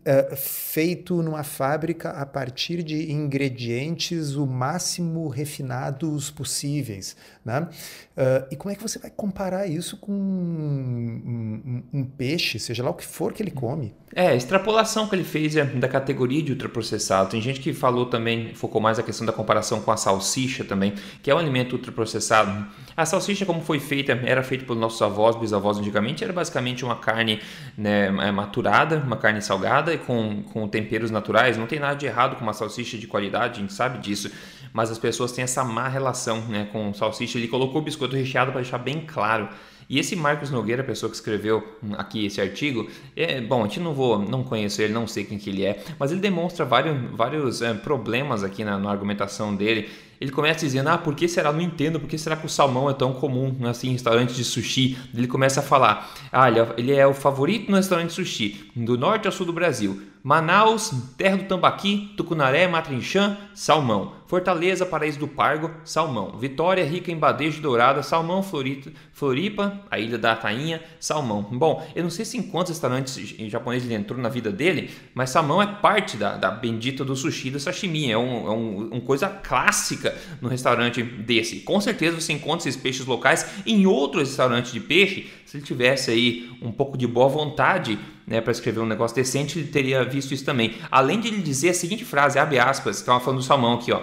É, 0.04 0.36
feito 0.36 1.22
numa 1.22 1.44
fábrica 1.44 2.10
a 2.10 2.26
partir 2.26 2.82
de 2.82 3.12
ingredientes 3.12 4.34
o 4.34 4.48
máximo 4.48 5.28
refinados 5.28 6.32
possíveis, 6.32 7.16
né? 7.46 7.70
Uh, 8.18 8.46
e 8.52 8.56
como 8.56 8.72
é 8.72 8.76
que 8.76 8.82
você 8.82 8.98
vai 8.98 9.10
comparar 9.10 9.68
isso 9.68 9.98
com 9.98 10.12
um, 10.12 11.84
um, 11.94 12.00
um, 12.00 12.04
peixe, 12.04 12.60
seja 12.60 12.84
lá 12.84 12.90
o 12.90 12.94
que 12.94 13.06
for 13.06 13.34
que 13.34 13.42
ele 13.42 13.52
come? 13.52 13.94
É, 14.14 14.28
a 14.28 14.36
extrapolação 14.36 15.08
que 15.08 15.16
ele 15.16 15.24
fez 15.24 15.56
é 15.56 15.64
da 15.64 15.88
categoria 15.88 16.42
de 16.42 16.52
ultraprocessado. 16.52 17.19
Tem 17.28 17.42
gente 17.42 17.60
que 17.60 17.74
falou 17.74 18.06
também, 18.06 18.54
focou 18.54 18.80
mais 18.80 19.00
a 19.00 19.04
questão 19.04 19.26
da 19.26 19.34
comparação 19.34 19.82
com 19.82 19.92
a 19.92 19.98
salsicha 19.98 20.64
também, 20.64 20.94
que 21.22 21.30
é 21.30 21.36
um 21.36 21.38
alimento 21.38 21.74
ultraprocessado. 21.74 22.66
A 22.96 23.06
salsicha, 23.06 23.46
como 23.46 23.62
foi 23.62 23.80
feita, 23.80 24.14
era 24.24 24.44
feita 24.44 24.66
pelos 24.66 24.80
nossos 24.80 25.02
avós, 25.02 25.36
bisavós 25.36 25.78
antigamente, 25.78 26.24
era 26.24 26.34
basicamente 26.34 26.86
uma 26.86 26.96
carne 26.96 27.40
né, 27.78 28.10
maturada, 28.32 28.98
uma 28.98 29.18
carne 29.18 29.42
salgada 29.42 29.94
e 29.94 29.98
com, 29.98 30.44
com 30.44 30.68
temperos 30.68 31.12
naturais. 31.12 31.58
Não 31.58 31.68
tem 31.68 31.80
nada 31.80 31.96
de 31.96 32.06
errado 32.06 32.36
com 32.36 32.44
uma 32.44 32.54
salsicha 32.54 32.98
de 32.98 33.08
qualidade, 33.08 33.60
a 33.60 33.62
gente 33.62 33.74
sabe 33.74 34.00
disso 34.00 34.30
mas 34.72 34.92
as 34.92 35.00
pessoas 35.00 35.32
têm 35.32 35.44
essa 35.44 35.64
má 35.64 35.88
relação 35.88 36.42
né, 36.42 36.68
com 36.72 36.94
salsicha. 36.94 37.38
Ele 37.38 37.48
colocou 37.48 37.82
o 37.82 37.84
biscoito 37.84 38.16
recheado 38.16 38.52
para 38.52 38.62
deixar 38.62 38.78
bem 38.78 39.02
claro 39.02 39.50
e 39.90 39.98
esse 39.98 40.16
Marcos 40.16 40.52
Nogueira, 40.52 40.84
a 40.84 40.86
pessoa 40.86 41.10
que 41.10 41.16
escreveu 41.16 41.68
aqui 41.98 42.28
esse 42.28 42.40
artigo, 42.40 42.88
é 43.16 43.42
bom, 43.42 43.64
a 43.64 43.68
gente 43.68 43.80
não 43.80 43.92
vou, 43.92 44.20
não 44.20 44.44
conheço 44.44 44.80
ele, 44.84 44.94
não 44.94 45.08
sei 45.08 45.24
quem 45.24 45.40
que 45.40 45.50
ele 45.50 45.66
é, 45.66 45.84
mas 45.98 46.12
ele 46.12 46.22
demonstra 46.22 46.64
vários, 46.64 46.96
vários 47.12 47.62
é, 47.64 47.74
problemas 47.74 48.44
aqui 48.44 48.64
na, 48.64 48.78
na, 48.78 48.92
argumentação 48.92 49.56
dele. 49.56 49.90
Ele 50.22 50.30
começa 50.30 50.60
dizendo, 50.60 50.90
ah, 50.90 50.98
por 50.98 51.16
que 51.16 51.28
será? 51.28 51.52
Não 51.52 51.62
entendo, 51.62 52.00
por 52.00 52.08
que 52.08 52.20
será 52.20 52.36
que 52.36 52.46
o 52.46 52.50
salmão 52.50 52.88
é 52.88 52.94
tão 52.94 53.14
comum 53.14 53.56
assim, 53.68 53.88
em 53.88 53.94
restaurantes 53.94 54.36
de 54.36 54.44
sushi? 54.44 54.96
Ele 55.16 55.28
começa 55.28 55.62
a 55.62 55.64
falar, 55.64 56.14
ah, 56.32 56.48
ele 56.78 56.92
é 56.94 57.08
o 57.08 57.14
favorito 57.14 57.72
no 57.72 57.78
restaurante 57.78 58.10
de 58.10 58.14
sushi, 58.14 58.70
do 58.76 58.96
norte 58.96 59.26
ao 59.26 59.32
sul 59.32 59.48
do 59.48 59.54
Brasil. 59.54 60.04
Manaus, 60.22 60.92
Terra 61.18 61.38
do 61.38 61.46
Tambaqui, 61.46 62.14
Tucunaré, 62.18 62.68
Matrinchã, 62.68 63.38
salmão. 63.54 64.20
Fortaleza, 64.28 64.86
Paraíso 64.86 65.18
do 65.18 65.28
Pargo, 65.28 65.72
salmão. 65.84 66.38
Vitória, 66.38 66.86
rica 66.86 67.12
em 67.12 67.18
badejo 67.18 67.62
dourada, 67.62 68.04
salmão. 68.04 68.44
Florita, 68.44 68.92
Floripa, 69.12 69.82
a 69.90 69.98
Ilha 69.98 70.20
da 70.20 70.36
Tainha, 70.36 70.84
salmão. 71.00 71.42
Bom, 71.42 71.84
eu 71.96 72.04
não 72.04 72.12
sei 72.12 72.26
se 72.26 72.38
em 72.38 72.44
quantos 72.44 72.72
restaurantes 72.72 73.18
japoneses 73.50 73.90
ele 73.90 74.00
entrou 74.00 74.20
na 74.20 74.30
vida 74.30 74.52
dele, 74.52 74.92
mas 75.16 75.32
salmão 75.32 75.62
é 75.62 75.66
parte 75.66 76.16
da, 76.16 76.38
da 76.38 76.52
bendita 76.52 77.04
do 77.04 77.16
sushi 77.16 77.50
do 77.50 77.60
sashimi. 77.60 78.12
É 78.12 78.18
um, 78.18 78.46
é 78.46 78.52
um, 78.52 78.90
uma 78.92 79.02
coisa 79.02 79.30
clássica 79.30 80.16
no 80.40 80.48
restaurante 80.48 81.02
desse. 81.02 81.62
Com 81.62 81.82
certeza 81.82 82.20
você 82.20 82.34
encontra 82.34 82.70
esses 82.70 82.80
peixes 82.80 83.08
locais 83.08 83.50
em 83.66 83.88
outros 83.88 84.30
restaurantes 84.30 84.72
de 84.72 84.80
peixe. 84.80 85.28
Se 85.44 85.58
ele 85.58 85.66
tivesse 85.66 86.12
aí 86.12 86.52
um 86.62 86.72
pouco 86.72 86.96
de 86.96 87.08
boa 87.08 87.28
vontade 87.28 87.98
né, 88.30 88.40
para 88.40 88.52
escrever 88.52 88.80
um 88.80 88.86
negócio 88.86 89.16
decente, 89.16 89.58
ele 89.58 89.70
teria 89.70 90.06
visto 90.06 90.34
isso 90.34 90.46
também. 90.46 90.76
Além 90.92 91.20
de 91.20 91.28
ele 91.28 91.42
dizer 91.42 91.70
a 91.70 91.74
seguinte 91.74 92.06
frase, 92.06 92.38
abre 92.38 92.60
aspas, 92.60 92.98
estava 92.98 93.20
falando 93.20 93.40
do 93.40 93.46
salmão 93.46 93.74
aqui, 93.74 93.92
ó. 93.92 94.02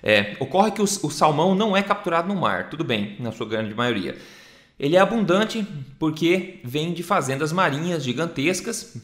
É, 0.00 0.36
ocorre 0.38 0.70
que 0.70 0.80
o, 0.80 0.84
o 0.84 1.10
salmão 1.10 1.54
não 1.54 1.76
é 1.76 1.82
capturado 1.82 2.28
no 2.28 2.40
mar, 2.40 2.70
tudo 2.70 2.84
bem, 2.84 3.16
na 3.18 3.32
sua 3.32 3.46
grande 3.46 3.74
maioria. 3.74 4.16
Ele 4.78 4.96
é 4.96 5.00
abundante 5.00 5.66
porque 5.98 6.60
vem 6.62 6.92
de 6.92 7.02
fazendas 7.02 7.52
marinhas 7.52 8.04
gigantescas, 8.04 8.96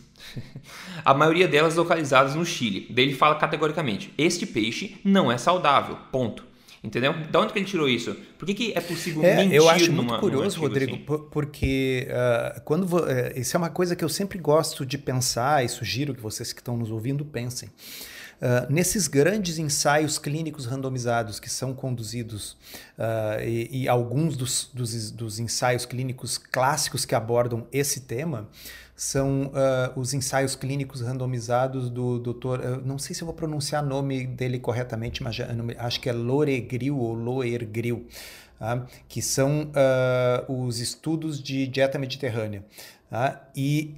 a 1.05 1.13
maioria 1.13 1.49
delas 1.49 1.75
localizadas 1.75 2.37
no 2.37 2.45
Chile. 2.45 2.87
Daí 2.91 3.07
ele 3.07 3.15
fala 3.15 3.35
categoricamente: 3.35 4.13
este 4.17 4.47
peixe 4.47 4.97
não 5.05 5.31
é 5.33 5.39
saudável. 5.39 5.97
Ponto. 6.13 6.45
Entendeu? 6.83 7.13
Da 7.31 7.41
onde 7.41 7.53
que 7.53 7.59
ele 7.59 7.67
tirou 7.67 7.87
isso? 7.87 8.17
Por 8.39 8.47
que, 8.47 8.55
que 8.55 8.73
é 8.75 8.81
possível 8.81 9.23
é, 9.23 9.37
mentir 9.37 9.55
Eu 9.55 9.69
acho 9.69 9.93
numa, 9.93 10.03
muito 10.03 10.21
curioso, 10.21 10.59
Rodrigo, 10.59 10.95
assim? 10.95 11.29
porque 11.31 12.09
uh, 12.09 12.61
quando 12.63 12.85
uh, 12.85 13.07
isso 13.37 13.55
é 13.55 13.59
uma 13.59 13.69
coisa 13.69 13.95
que 13.95 14.03
eu 14.03 14.09
sempre 14.09 14.39
gosto 14.39 14.87
de 14.87 14.97
pensar 14.97 15.63
e 15.63 15.69
sugiro 15.69 16.15
que 16.15 16.23
vocês 16.23 16.55
que 16.55 16.61
estão 16.61 16.79
nos 16.79 16.91
ouvindo 16.91 17.23
pensem. 17.23 17.69
Uh, 18.41 18.73
nesses 18.73 19.07
grandes 19.07 19.59
ensaios 19.59 20.19
clínicos 20.19 20.65
randomizados 20.65 21.39
que 21.39 21.51
são 21.51 21.75
conduzidos 21.75 22.53
uh, 22.99 23.39
e, 23.45 23.83
e, 23.83 23.89
alguns 23.89 24.35
dos, 24.35 24.71
dos, 24.73 25.11
dos, 25.11 25.39
ensaios 25.39 25.85
clínicos 25.85 26.39
clássicos 26.39 27.05
que 27.05 27.15
abordam 27.15 27.67
esse 27.71 28.01
tema 28.01 28.49
são 28.97 29.49
uh, 29.49 29.93
os 29.95 30.15
ensaios 30.15 30.57
clínicos 30.57 31.03
randomizados 31.03 31.91
do 31.91 32.19
doutor, 32.19 32.83
não 32.83 32.99
sei 32.99 33.15
se 33.15 33.21
eu 33.21 33.27
vou 33.27 33.35
pronunciar 33.35 33.85
o 33.85 33.87
nome 33.87 34.27
dele 34.27 34.59
corretamente, 34.59 35.23
mas 35.23 35.35
já, 35.35 35.47
acho 35.77 36.01
que 36.01 36.09
é 36.09 36.13
Loregril 36.13 36.97
ou 36.99 37.13
Loergril, 37.13 38.07
tá? 38.59 38.87
que 39.07 39.21
são 39.21 39.71
os 40.49 40.81
estudos 40.81 41.43
de 41.43 41.67
dieta 41.67 41.99
mediterrânea. 41.99 42.65
Tá? 43.09 43.49
E 43.57 43.97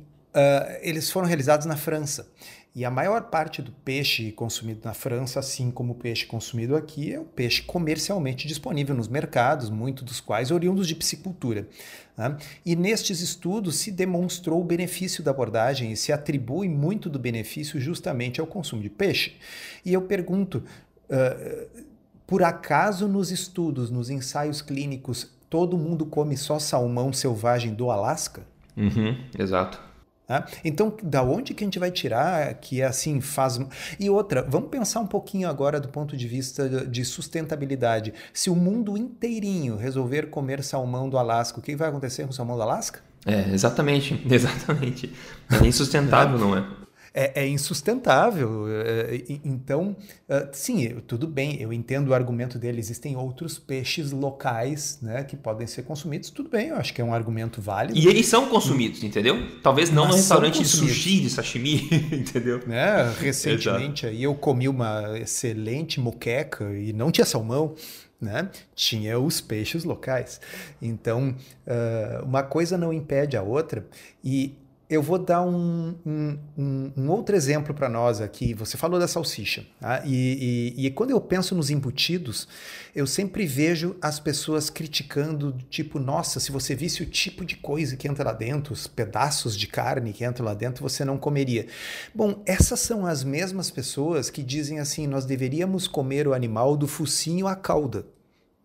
eles 0.81 1.11
foram 1.11 1.27
realizados 1.27 1.67
na 1.67 1.77
França. 1.77 2.27
E 2.75 2.87
a 2.87 2.91
maior 2.91 3.25
parte 3.25 3.61
do 3.61 3.71
peixe 3.71 4.33
consumido 4.33 4.81
na 4.83 4.95
França, 4.95 5.39
assim 5.39 5.71
como 5.71 5.93
o 5.93 5.95
peixe 5.95 6.25
consumido 6.25 6.75
aqui, 6.75 7.13
é 7.13 7.21
o 7.21 7.25
peixe 7.25 7.61
comercialmente 7.61 8.49
disponível 8.49 8.95
nos 8.95 9.09
mercados, 9.09 9.69
muitos 9.69 10.05
dos 10.05 10.21
quais 10.21 10.51
oriundos 10.51 10.89
de 10.89 10.95
piscicultura. 10.95 11.69
Né? 12.17 12.35
E 12.65 12.75
nestes 12.75 13.21
estudos 13.21 13.77
se 13.77 13.91
demonstrou 13.91 14.59
o 14.59 14.65
benefício 14.65 15.23
da 15.23 15.31
abordagem 15.31 15.93
e 15.93 15.97
se 15.97 16.13
atribui 16.13 16.67
muito 16.67 17.11
do 17.11 17.19
benefício 17.19 17.79
justamente 17.79 18.41
ao 18.41 18.47
consumo 18.47 18.81
de 18.81 18.89
peixe. 18.89 19.37
E 19.85 19.93
eu 19.93 20.01
pergunto, 20.01 20.65
uh, 21.11 21.85
por 22.27 22.43
acaso 22.43 23.07
nos 23.07 23.31
estudos, 23.31 23.91
nos 23.91 24.09
ensaios 24.09 24.63
clínicos, 24.63 25.31
todo 25.51 25.77
mundo 25.77 26.07
come 26.07 26.39
só 26.39 26.59
salmão 26.59 27.13
selvagem 27.13 27.75
do 27.75 27.91
Alasca? 27.91 28.47
Uhum, 28.75 29.15
exato. 29.39 29.92
Né? 30.33 30.45
Então, 30.65 30.97
da 31.03 31.23
onde 31.23 31.53
que 31.53 31.63
a 31.63 31.67
gente 31.67 31.79
vai 31.79 31.91
tirar 31.91 32.55
que 32.55 32.83
assim 32.83 33.21
faz. 33.21 33.61
E 34.01 34.09
outra, 34.09 34.43
vamos 34.49 34.71
pensar 34.71 35.01
um 35.01 35.07
pouquinho 35.07 35.47
agora 35.47 35.79
do 35.79 35.89
ponto 35.89 36.17
de 36.17 36.27
vista 36.27 36.87
de 36.87 37.05
sustentabilidade. 37.05 38.15
Se 38.33 38.49
o 38.49 38.57
mundo 38.57 38.97
inteirinho 38.97 39.77
resolver 39.77 40.31
comer 40.31 40.63
salmão 40.63 41.09
do 41.09 41.19
Alasca, 41.19 41.59
o 41.59 41.63
que 41.63 41.77
vai 41.77 41.91
acontecer 41.91 42.25
com 42.25 42.31
o 42.31 42.33
salmão 42.33 42.57
do 42.57 42.63
Alasca? 42.63 43.01
É, 43.27 43.51
exatamente, 43.53 44.21
exatamente. 44.29 45.13
É 45.51 45.67
insustentável, 45.67 46.39
não 46.39 46.57
é? 46.57 46.65
É, 47.15 47.43
é 47.43 47.49
insustentável. 47.49 48.67
É, 48.69 49.23
então, 49.45 49.97
uh, 50.29 50.49
sim, 50.53 50.89
tudo 51.07 51.27
bem, 51.27 51.61
eu 51.61 51.73
entendo 51.73 52.09
o 52.09 52.15
argumento 52.15 52.59
dele. 52.59 52.81
Existem 52.81 53.17
outros 53.17 53.59
peixes 53.59 54.13
locais 54.13 54.99
né, 55.03 55.23
que 55.25 55.37
podem 55.37 55.67
ser 55.67 55.83
consumidos. 55.83 56.31
Tudo 56.31 56.49
bem, 56.49 56.69
eu 56.69 56.77
acho 56.77 56.95
que 56.95 57.01
é 57.01 57.05
um 57.05 57.13
argumento 57.13 57.61
válido. 57.61 57.99
E 57.99 58.07
eles 58.07 58.27
são 58.27 58.49
consumidos, 58.49 59.03
entendeu? 59.03 59.37
Talvez 59.63 59.91
não 59.91 60.05
Mas 60.05 60.13
no 60.13 60.17
restaurante 60.17 60.59
de 60.61 60.69
sushi, 60.69 61.21
de 61.21 61.31
sashimi, 61.31 61.89
entendeu? 62.13 62.61
Né? 62.67 63.13
Recentemente 63.19 64.07
aí 64.07 64.23
eu 64.23 64.35
comi 64.35 64.69
uma 64.69 65.19
excelente 65.19 66.01
moqueca 66.01 66.65
e 66.77 66.93
não 66.93 67.11
tinha 67.11 67.25
salmão. 67.25 67.75
Né? 68.21 68.49
Tinha 68.73 69.19
os 69.19 69.41
peixes 69.41 69.83
locais. 69.83 70.41
Então, 70.81 71.35
uh, 71.67 72.25
uma 72.25 72.45
coisa 72.45 72.79
não 72.79 72.93
impede 72.93 73.37
a 73.37 73.43
outra, 73.43 73.85
e 74.23 74.55
eu 74.93 75.03
vou 75.03 75.19
dar 75.19 75.41
um, 75.41 75.95
um, 76.05 76.93
um, 76.95 77.09
outro 77.09 77.35
exemplo 77.35 77.73
para 77.73 77.89
nós 77.89 78.21
aqui. 78.21 78.53
Você 78.53 78.77
falou 78.77 79.01
da 79.01 79.09
salsicha. 79.09 79.65
Tá? 79.81 80.03
E, 80.05 80.75
e, 80.77 80.87
e, 80.87 80.91
quando 80.91 81.11
eu 81.11 81.21
penso 81.21 81.55
nos 81.55 81.71
embutidos, 81.71 82.47
eu 82.95 83.07
sempre 83.07 83.47
vejo 83.47 83.97
as 84.03 84.21
pessoas 84.21 84.69
criticando, 84.69 85.57
tipo, 85.71 85.99
nossa, 85.99 86.39
se 86.39 86.53
você 86.53 86.75
visse 86.75 87.03
o 87.03 87.07
tipo 87.07 87.43
de 87.43 87.57
coisa 87.57 87.97
que 87.97 88.07
entra 88.07 88.23
lá 88.23 88.35
dentro, 88.35 88.75
os 88.75 88.87
pedaços 88.87 89.57
de 89.57 89.67
carne 89.67 90.13
que 90.13 90.27
entram 90.27 90.45
lá 90.45 90.53
dentro, 90.53 90.87
você 90.87 91.07
não 91.07 91.17
comeria. 91.17 91.67
Bom, 92.15 92.43
essas 92.45 92.81
são 92.81 93.07
as 93.07 93.25
mesmas 93.25 93.71
pessoas 93.71 94.29
que 94.29 94.43
dizem 94.43 94.79
assim: 94.79 95.07
nós 95.07 95.25
deveríamos 95.25 95.89
comer 95.89 96.29
o 96.29 96.35
animal 96.35 96.77
do 96.77 96.87
focinho 96.87 97.47
à 97.47 97.57
cauda. 97.57 98.05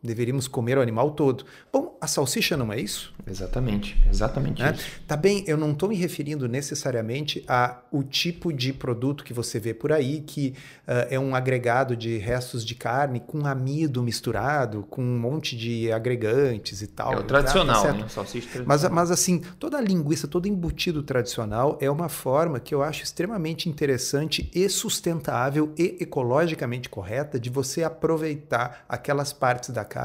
Deveríamos 0.02 0.48
comer 0.48 0.78
o 0.78 0.82
animal 0.82 1.12
todo. 1.12 1.44
Bom, 1.74 1.98
a 2.00 2.08
salsicha 2.08 2.56
não 2.56 2.72
é 2.72 2.80
isso? 2.80 3.14
Exatamente, 3.26 3.98
exatamente 4.10 4.62
né? 4.62 4.74
isso. 4.74 4.86
Tá 5.08 5.18
bem, 5.18 5.44
eu 5.48 5.58
não 5.58 5.72
estou 5.72 5.90
me 5.90 5.96
referindo 5.96 6.48
necessariamente 6.48 7.44
a 7.48 7.82
o 7.92 8.04
tipo 8.04 8.54
de 8.54 8.72
produto 8.72 9.24
que 9.24 9.34
você 9.34 9.60
vê 9.60 9.74
por 9.74 9.92
aí, 9.92 10.22
que 10.22 10.54
uh, 10.88 11.08
é 11.10 11.20
um 11.20 11.36
agregado 11.36 11.96
de 11.96 12.18
restos 12.18 12.64
de 12.64 12.76
carne 12.76 13.20
com 13.20 13.46
amido 13.48 14.02
misturado, 14.04 14.86
com 14.90 15.02
um 15.02 15.20
monte 15.20 15.58
de 15.58 15.92
agregantes 15.92 16.82
e 16.82 16.88
tal. 16.88 17.14
É 17.14 17.18
o 17.18 17.24
tradicional, 17.24 17.84
tá, 17.84 17.94
né? 17.94 18.08
Salsicha 18.08 18.48
tradicional. 18.48 18.68
Mas, 18.68 18.90
mas 18.90 19.12
assim, 19.12 19.42
toda 19.60 19.78
a 19.78 19.82
linguiça, 19.82 20.28
todo 20.28 20.48
embutido 20.48 21.02
tradicional 21.02 21.78
é 21.82 21.90
uma 21.90 22.08
forma 22.08 22.60
que 22.60 22.74
eu 22.74 22.84
acho 22.84 23.04
extremamente 23.04 23.68
interessante 23.68 24.50
e 24.54 24.70
sustentável 24.70 25.74
e 25.78 25.98
ecologicamente 26.00 26.88
correta 26.88 27.40
de 27.40 27.50
você 27.50 27.84
aproveitar 27.84 28.86
aquelas 28.88 29.34
partes 29.34 29.72
da 29.72 29.84
carne 29.84 29.97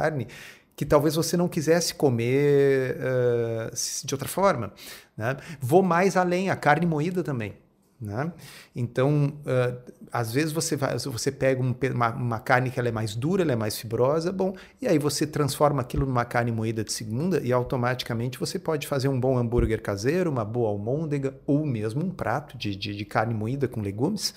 que 0.74 0.86
talvez 0.86 1.14
você 1.14 1.36
não 1.36 1.48
quisesse 1.48 1.94
comer 1.94 2.96
uh, 2.96 4.06
de 4.06 4.14
outra 4.14 4.28
forma. 4.28 4.72
Né? 5.16 5.36
Vou 5.60 5.82
mais 5.82 6.16
além, 6.16 6.50
a 6.50 6.56
carne 6.56 6.86
moída 6.86 7.22
também. 7.22 7.54
Né? 8.02 8.32
Então, 8.74 9.32
uh, 9.46 9.92
às 10.10 10.32
vezes 10.32 10.50
você, 10.50 10.74
vai, 10.74 10.98
você 10.98 11.30
pega 11.30 11.62
um, 11.62 11.72
uma, 11.94 12.08
uma, 12.10 12.40
carne 12.40 12.68
que 12.68 12.80
ela 12.80 12.88
é 12.88 12.92
mais 12.92 13.14
dura, 13.14 13.42
ela 13.42 13.52
é 13.52 13.56
mais 13.56 13.78
fibrosa, 13.78 14.32
bom, 14.32 14.56
e 14.80 14.88
aí 14.88 14.98
você 14.98 15.24
transforma 15.24 15.82
aquilo 15.82 16.04
numa 16.04 16.24
carne 16.24 16.50
moída 16.50 16.82
de 16.82 16.92
segunda 16.92 17.40
e 17.40 17.52
automaticamente 17.52 18.40
você 18.40 18.58
pode 18.58 18.88
fazer 18.88 19.06
um 19.06 19.20
bom 19.20 19.38
hambúrguer 19.38 19.80
caseiro, 19.80 20.30
uma 20.30 20.44
boa 20.44 20.70
almôndega 20.70 21.38
ou 21.46 21.64
mesmo 21.64 22.04
um 22.04 22.10
prato 22.10 22.58
de, 22.58 22.74
de, 22.74 22.92
de 22.96 23.04
carne 23.04 23.34
moída 23.34 23.68
com 23.68 23.80
legumes. 23.80 24.34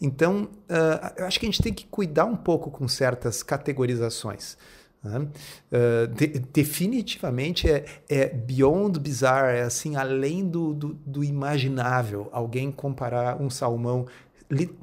Então, 0.00 0.48
uh, 0.70 1.12
eu 1.16 1.26
acho 1.26 1.40
que 1.40 1.46
a 1.46 1.50
gente 1.50 1.60
tem 1.60 1.74
que 1.74 1.86
cuidar 1.86 2.26
um 2.26 2.36
pouco 2.36 2.70
com 2.70 2.86
certas 2.86 3.42
categorizações. 3.42 4.56
Uh, 5.04 6.06
de, 6.14 6.26
definitivamente 6.52 7.68
é, 7.68 7.84
é 8.08 8.28
beyond 8.28 9.00
bizarre, 9.00 9.58
é 9.58 9.62
assim, 9.62 9.96
além 9.96 10.48
do, 10.48 10.72
do, 10.72 10.94
do 11.04 11.24
imaginável, 11.24 12.28
alguém 12.32 12.70
comparar 12.70 13.40
um 13.40 13.50
salmão 13.50 14.06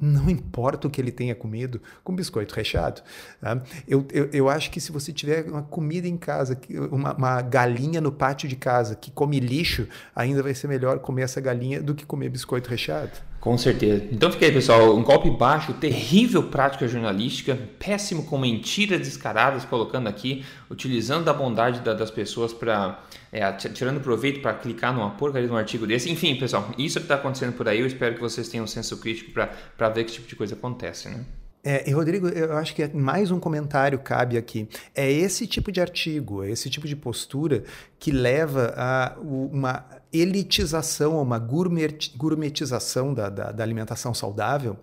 não 0.00 0.28
importa 0.28 0.88
o 0.88 0.90
que 0.90 1.00
ele 1.00 1.12
tenha 1.12 1.34
comido, 1.34 1.80
com 2.02 2.14
biscoito 2.14 2.54
recheado. 2.54 3.02
Tá? 3.40 3.62
Eu, 3.86 4.04
eu, 4.12 4.28
eu, 4.32 4.48
acho 4.48 4.70
que 4.70 4.80
se 4.80 4.90
você 4.90 5.12
tiver 5.12 5.44
uma 5.44 5.62
comida 5.62 6.08
em 6.08 6.16
casa, 6.16 6.58
uma, 6.90 7.14
uma, 7.14 7.42
galinha 7.42 8.00
no 8.00 8.10
pátio 8.10 8.48
de 8.48 8.56
casa 8.56 8.96
que 8.96 9.10
come 9.10 9.38
lixo, 9.38 9.86
ainda 10.14 10.42
vai 10.42 10.54
ser 10.54 10.66
melhor 10.66 10.98
comer 10.98 11.22
essa 11.22 11.40
galinha 11.40 11.80
do 11.80 11.94
que 11.94 12.04
comer 12.04 12.30
biscoito 12.30 12.68
recheado. 12.68 13.29
Com 13.40 13.56
certeza. 13.56 14.04
Então 14.12 14.30
fica 14.30 14.44
aí, 14.44 14.52
pessoal. 14.52 14.94
Um 14.94 15.02
golpe 15.02 15.30
baixo, 15.30 15.72
terrível 15.72 16.42
prática 16.42 16.86
jornalística, 16.86 17.58
péssimo 17.78 18.24
com 18.26 18.36
mentiras 18.36 19.00
descaradas, 19.00 19.64
colocando 19.64 20.08
aqui, 20.08 20.44
utilizando 20.68 21.26
a 21.28 21.32
bondade 21.32 21.80
da, 21.80 21.94
das 21.94 22.10
pessoas 22.10 22.52
para. 22.52 23.02
É, 23.32 23.50
tirando 23.52 24.00
proveito 24.00 24.40
para 24.40 24.52
clicar 24.52 24.92
numa 24.92 25.10
porcaria 25.10 25.46
de 25.46 25.54
um 25.54 25.56
artigo 25.56 25.86
desse. 25.86 26.10
Enfim, 26.10 26.34
pessoal, 26.36 26.68
isso 26.76 26.98
que 26.98 27.04
está 27.04 27.14
acontecendo 27.14 27.54
por 27.54 27.66
aí. 27.66 27.80
Eu 27.80 27.86
espero 27.86 28.14
que 28.14 28.20
vocês 28.20 28.48
tenham 28.48 28.64
um 28.64 28.68
senso 28.68 28.98
crítico 28.98 29.30
para 29.32 29.88
ver 29.88 30.04
que 30.04 30.12
tipo 30.12 30.28
de 30.28 30.36
coisa 30.36 30.54
acontece, 30.54 31.08
né? 31.08 31.24
É, 31.62 31.88
e 31.88 31.92
Rodrigo, 31.92 32.26
eu 32.28 32.56
acho 32.56 32.74
que 32.74 32.86
mais 32.88 33.30
um 33.30 33.38
comentário 33.38 33.98
cabe 33.98 34.38
aqui. 34.38 34.66
É 34.94 35.10
esse 35.10 35.46
tipo 35.46 35.70
de 35.70 35.80
artigo, 35.80 36.42
é 36.42 36.50
esse 36.50 36.70
tipo 36.70 36.88
de 36.88 36.96
postura 36.96 37.64
que 37.98 38.10
leva 38.10 38.72
a 38.76 39.16
uma 39.20 39.84
elitização, 40.10 41.20
uma 41.20 41.38
gourmetização 41.38 43.12
da, 43.12 43.28
da, 43.28 43.52
da 43.52 43.62
alimentação 43.62 44.14
saudável 44.14 44.78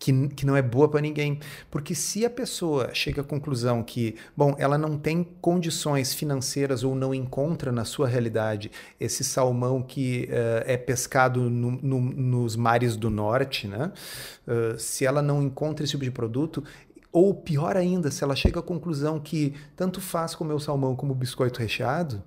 que, 0.00 0.28
que 0.28 0.46
não 0.46 0.56
é 0.56 0.62
boa 0.62 0.88
para 0.88 1.00
ninguém. 1.00 1.38
Porque 1.70 1.94
se 1.94 2.24
a 2.24 2.30
pessoa 2.30 2.92
chega 2.94 3.20
à 3.20 3.24
conclusão 3.24 3.82
que, 3.82 4.16
bom, 4.34 4.56
ela 4.58 4.78
não 4.78 4.98
tem 4.98 5.22
condições 5.40 6.14
financeiras 6.14 6.82
ou 6.82 6.94
não 6.94 7.14
encontra 7.14 7.70
na 7.70 7.84
sua 7.84 8.08
realidade 8.08 8.72
esse 8.98 9.22
salmão 9.22 9.82
que 9.82 10.28
uh, 10.30 10.64
é 10.64 10.78
pescado 10.78 11.50
no, 11.50 11.72
no, 11.72 12.00
nos 12.00 12.56
mares 12.56 12.96
do 12.96 13.10
norte, 13.10 13.68
né? 13.68 13.92
Uh, 14.48 14.78
se 14.78 15.04
ela 15.04 15.20
não 15.20 15.42
encontra 15.42 15.84
esse 15.84 15.92
tipo 15.92 16.04
de 16.04 16.10
produto, 16.10 16.64
ou 17.12 17.34
pior 17.34 17.76
ainda, 17.76 18.10
se 18.10 18.24
ela 18.24 18.34
chega 18.34 18.60
à 18.60 18.62
conclusão 18.62 19.20
que 19.20 19.54
tanto 19.76 20.00
faz 20.00 20.34
comer 20.34 20.54
o 20.54 20.60
salmão 20.60 20.96
como 20.96 21.12
o 21.12 21.14
biscoito 21.14 21.60
recheado, 21.60 22.22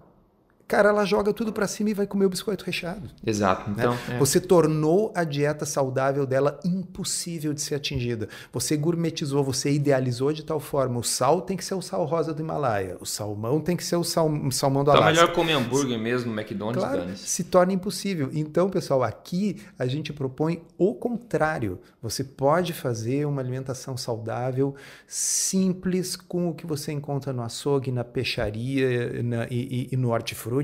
cara, 0.73 0.89
ela 0.89 1.05
joga 1.05 1.31
tudo 1.31 1.53
para 1.53 1.67
cima 1.67 1.91
e 1.91 1.93
vai 1.93 2.07
comer 2.07 2.25
o 2.25 2.29
biscoito 2.29 2.65
recheado. 2.65 3.07
Exato. 3.23 3.69
Né? 3.69 3.75
Então, 3.77 3.97
é. 4.09 4.17
Você 4.17 4.39
tornou 4.39 5.11
a 5.15 5.23
dieta 5.23 5.67
saudável 5.67 6.25
dela 6.25 6.59
impossível 6.65 7.53
de 7.53 7.61
ser 7.61 7.75
atingida. 7.75 8.27
Você 8.51 8.75
gourmetizou, 8.75 9.43
você 9.43 9.71
idealizou 9.71 10.33
de 10.33 10.43
tal 10.43 10.59
forma. 10.59 10.99
O 10.99 11.03
sal 11.03 11.41
tem 11.41 11.55
que 11.55 11.63
ser 11.63 11.75
o 11.75 11.81
sal 11.81 12.03
rosa 12.05 12.33
do 12.33 12.41
Himalaia. 12.41 12.97
O 12.99 13.05
salmão 13.05 13.61
tem 13.61 13.77
que 13.77 13.83
ser 13.83 13.97
o 13.97 14.03
sal, 14.03 14.27
salmão 14.51 14.83
do 14.83 14.89
então, 14.89 15.03
Alasca. 15.03 15.11
Então 15.11 15.11
é 15.11 15.11
melhor 15.11 15.35
comer 15.35 15.53
hambúrguer 15.53 15.99
mesmo 15.99 16.33
no 16.33 16.39
McDonald's. 16.39 16.83
Claro, 16.83 17.17
se 17.17 17.43
torna 17.43 17.71
impossível. 17.71 18.31
Então, 18.33 18.67
pessoal, 18.67 19.03
aqui 19.03 19.61
a 19.77 19.85
gente 19.85 20.11
propõe 20.11 20.63
o 20.75 20.95
contrário. 20.95 21.79
Você 22.01 22.23
pode 22.23 22.73
fazer 22.73 23.25
uma 23.25 23.41
alimentação 23.41 23.95
saudável, 23.95 24.73
simples, 25.05 26.15
com 26.15 26.49
o 26.49 26.53
que 26.55 26.65
você 26.65 26.91
encontra 26.91 27.31
no 27.31 27.43
açougue, 27.43 27.91
na 27.91 28.03
peixaria 28.03 29.21
na, 29.21 29.45
e, 29.51 29.89
e, 29.89 29.89
e 29.91 29.97
no 29.97 30.09
hortifruti 30.09 30.62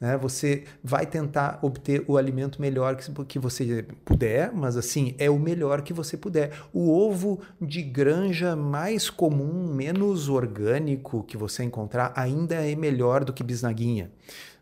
né? 0.00 0.16
Você 0.16 0.64
vai 0.82 1.06
tentar 1.06 1.58
obter 1.62 2.04
o 2.06 2.16
alimento 2.16 2.60
melhor 2.60 2.96
que, 2.96 3.24
que 3.24 3.38
você 3.38 3.84
puder, 4.04 4.52
mas 4.52 4.76
assim, 4.76 5.14
é 5.18 5.28
o 5.30 5.38
melhor 5.38 5.82
que 5.82 5.92
você 5.92 6.16
puder. 6.16 6.52
O 6.72 6.90
ovo 6.90 7.40
de 7.60 7.82
granja 7.82 8.54
mais 8.54 9.10
comum, 9.10 9.72
menos 9.74 10.28
orgânico 10.28 11.22
que 11.24 11.36
você 11.36 11.64
encontrar, 11.64 12.12
ainda 12.16 12.54
é 12.54 12.74
melhor 12.74 13.24
do 13.24 13.32
que 13.32 13.42
bisnaguinha. 13.42 14.10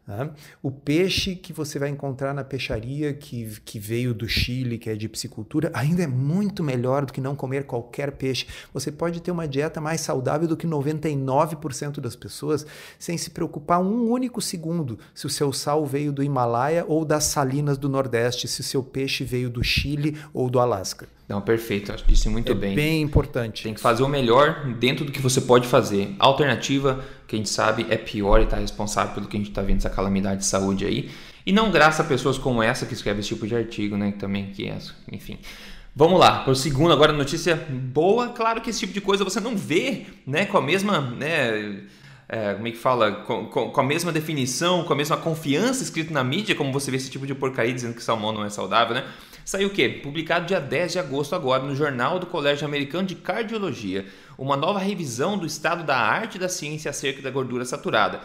Tá? 0.05 0.31
O 0.61 0.69
peixe 0.69 1.37
que 1.37 1.53
você 1.53 1.79
vai 1.79 1.89
encontrar 1.89 2.35
na 2.35 2.43
peixaria 2.43 3.15
que, 3.15 3.49
que 3.65 3.79
veio 3.79 4.13
do 4.13 4.29
Chile, 4.29 4.77
que 4.77 4.91
é 4.91 4.97
de 4.97 5.09
piscicultura, 5.09 5.71
ainda 5.73 6.03
é 6.03 6.09
muito 6.09 6.61
melhor 6.63 7.07
do 7.07 7.13
que 7.13 7.21
não 7.21 7.37
comer 7.37 7.65
qualquer 7.67 8.11
peixe. 8.11 8.47
Você 8.75 8.91
pode 8.91 9.23
ter 9.23 9.31
uma 9.31 9.47
dieta 9.47 9.81
mais 9.81 10.01
saudável 10.01 10.49
do 10.49 10.57
que 10.57 10.67
99% 10.67 12.01
das 12.01 12.17
pessoas 12.17 12.67
sem 12.99 13.17
se 13.17 13.31
preocupar 13.31 13.81
um 13.81 14.11
único 14.11 14.41
segundo 14.41 14.99
se 15.15 15.25
o 15.27 15.31
seu 15.31 15.53
sal 15.53 15.87
veio 15.87 16.13
do 16.13 16.23
Himalaia 16.23 16.85
ou 16.89 17.05
das 17.05 17.25
salinas 17.25 17.79
do 17.79 17.89
Nordeste, 17.89 18.49
se 18.49 18.61
o 18.61 18.65
seu 18.65 18.83
peixe 18.83 19.23
veio 19.23 19.49
do 19.49 19.63
Chile 19.63 20.17
ou 20.35 20.51
do 20.51 20.59
Alasca. 20.59 21.07
Não, 21.29 21.41
perfeito. 21.41 21.93
Acho 21.93 22.05
que 22.05 22.13
disse 22.13 22.29
muito 22.29 22.53
é 22.53 22.55
bem. 22.55 22.75
Bem 22.75 23.01
importante. 23.01 23.63
Tem 23.63 23.73
que 23.73 23.81
fazer 23.81 24.03
o 24.03 24.09
melhor 24.09 24.67
dentro 24.75 25.05
do 25.05 25.13
que 25.13 25.21
você 25.21 25.41
pode 25.41 25.67
fazer. 25.67 26.15
Alternativa, 26.19 27.03
a 27.37 27.39
gente 27.39 27.51
sabe, 27.51 27.87
é 27.89 27.97
pior 27.97 28.41
e 28.41 28.45
está 28.45 28.57
responsável 28.57 29.15
pelo 29.15 29.27
que 29.27 29.37
a 29.37 29.41
gente 29.41 29.51
está 29.51 29.63
vendo 29.63 29.79
essa 29.79 29.91
calamidade 29.91 30.41
de 30.41 30.47
saúde 30.47 30.85
aí. 30.85 31.11
E 31.45 31.53
não 31.53 31.71
graças 31.71 32.01
a 32.01 32.05
pessoas 32.05 32.39
como 32.39 32.63
essa 32.63 32.87
que 32.87 32.95
escrevem 32.95 33.21
esse 33.21 33.29
tipo 33.29 33.47
de 33.47 33.55
artigo, 33.57 33.97
né? 33.97 34.13
Também 34.19 34.47
que 34.53 34.69
é, 34.69 34.79
enfim. 35.11 35.39
Vamos 35.95 36.19
lá, 36.19 36.41
para 36.41 36.53
o 36.53 36.57
segundo 36.57 36.93
agora 36.93 37.13
notícia 37.13 37.55
boa. 37.55 38.29
Claro 38.29 38.61
que 38.61 38.71
esse 38.71 38.81
tipo 38.81 38.93
de 38.93 39.01
coisa 39.01 39.25
você 39.25 39.41
não 39.41 39.57
vê, 39.57 40.07
né? 40.27 40.47
Com 40.47 40.57
a 40.57 40.63
mesma, 40.63 41.01
né? 41.01 41.83
É, 42.29 42.55
como 42.55 42.67
é 42.67 42.71
que 42.71 42.79
fala? 42.79 43.13
Com, 43.13 43.47
com, 43.47 43.71
com, 43.71 43.81
a 43.81 43.85
mesma 43.85 44.11
definição, 44.11 44.85
com 44.85 44.93
a 44.95 44.97
mesma 44.97 45.19
confiança 45.19 45.83
escrito 45.83 46.13
na 46.13 46.25
mídia, 46.25 46.55
como 46.55 46.73
você 46.73 46.91
vê 46.91 46.97
esse 46.97 47.11
tipo 47.11 47.27
de 47.27 47.35
porcaria 47.35 47.75
dizendo 47.75 47.95
que 47.95 48.03
salmão 48.03 48.33
não 48.33 48.45
é 48.45 48.49
saudável, 48.49 48.95
né? 48.95 49.05
Saiu 49.45 49.69
o 49.69 49.71
quê? 49.73 49.89
Publicado 49.89 50.47
dia 50.47 50.61
10 50.61 50.93
de 50.93 50.99
agosto 51.01 51.35
agora 51.35 51.65
no 51.65 51.75
Jornal 51.75 52.19
do 52.19 52.27
Colégio 52.27 52.65
Americano 52.65 53.07
de 53.09 53.17
Cardiologia, 53.17 54.07
uma 54.39 54.57
nova 54.57 54.79
revisão 54.79 55.37
do 55.37 55.45
estado 55.45 55.83
da 55.83 55.97
arte 55.97 56.39
da 56.39 56.49
ciência 56.49 56.91
acerca 56.91 57.21
da 57.21 57.31
gordura 57.31 57.65
saturada. 57.65 58.21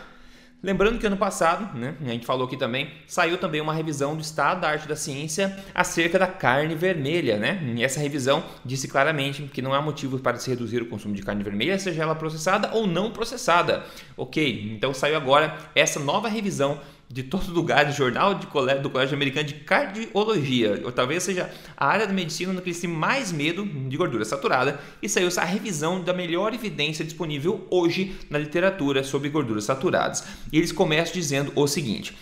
Lembrando 0.62 0.98
que 0.98 1.06
ano 1.06 1.18
passado, 1.18 1.78
né, 1.78 1.96
a 2.02 2.10
gente 2.10 2.26
falou 2.26 2.48
aqui 2.48 2.58
também, 2.58 2.92
saiu 3.06 3.38
também 3.38 3.62
uma 3.62 3.74
revisão 3.74 4.16
do 4.16 4.22
estado 4.22 4.62
da 4.62 4.70
arte 4.70 4.88
da 4.88 4.96
ciência 4.96 5.56
acerca 5.74 6.18
da 6.18 6.26
carne 6.26 6.74
vermelha, 6.74 7.38
né? 7.38 7.62
E 7.76 7.84
essa 7.84 8.00
revisão 8.00 8.44
disse 8.66 8.88
claramente 8.88 9.44
que 9.44 9.62
não 9.62 9.72
há 9.72 9.82
motivo 9.82 10.18
para 10.18 10.38
se 10.38 10.50
reduzir 10.50 10.82
o 10.82 10.88
consumo 10.88 11.14
de 11.14 11.22
carne 11.22 11.44
vermelha, 11.44 11.78
seja 11.78 12.02
ela 12.02 12.16
processada 12.16 12.72
ou 12.74 12.88
não 12.88 13.12
processada. 13.12 13.86
Ok, 14.16 14.72
então 14.74 14.96
saiu 14.96 15.16
agora 15.16 15.56
essa 15.76 16.00
nova 16.00 16.28
revisão 16.28 16.80
de 17.10 17.24
todo 17.24 17.52
lugar, 17.52 17.86
do 17.86 17.94
jornal 17.94 18.36
de 18.36 18.48
colégio, 18.48 18.84
do 18.84 18.90
Colégio 18.90 19.16
Americano 19.16 19.48
de 19.48 19.54
Cardiologia, 19.54 20.82
ou 20.84 20.92
talvez 20.92 21.24
seja 21.24 21.50
a 21.76 21.88
área 21.88 22.06
da 22.06 22.14
medicina 22.14 22.52
no 22.52 22.62
que 22.62 22.70
eles 22.70 22.82
têm 22.82 22.90
mais 22.90 23.32
medo 23.32 23.66
de 23.66 23.96
gordura 23.96 24.26
saturada, 24.26 24.80
e 25.02 25.08
saiu 25.08 25.28
essa 25.28 25.44
revisão 25.44 26.02
da 26.02 26.14
melhor 26.14 26.54
evidência 26.54 27.06
disponível 27.06 27.66
hoje 27.70 28.18
na 28.30 28.38
literatura 28.38 29.04
sobre 29.04 29.30
gorduras 29.30 29.64
saturadas. 29.64 30.26
E 30.52 30.58
eles 30.58 30.74
começam 30.74 31.14
dizendo 31.14 31.54
o 31.56 31.66
seguinte. 31.66 32.16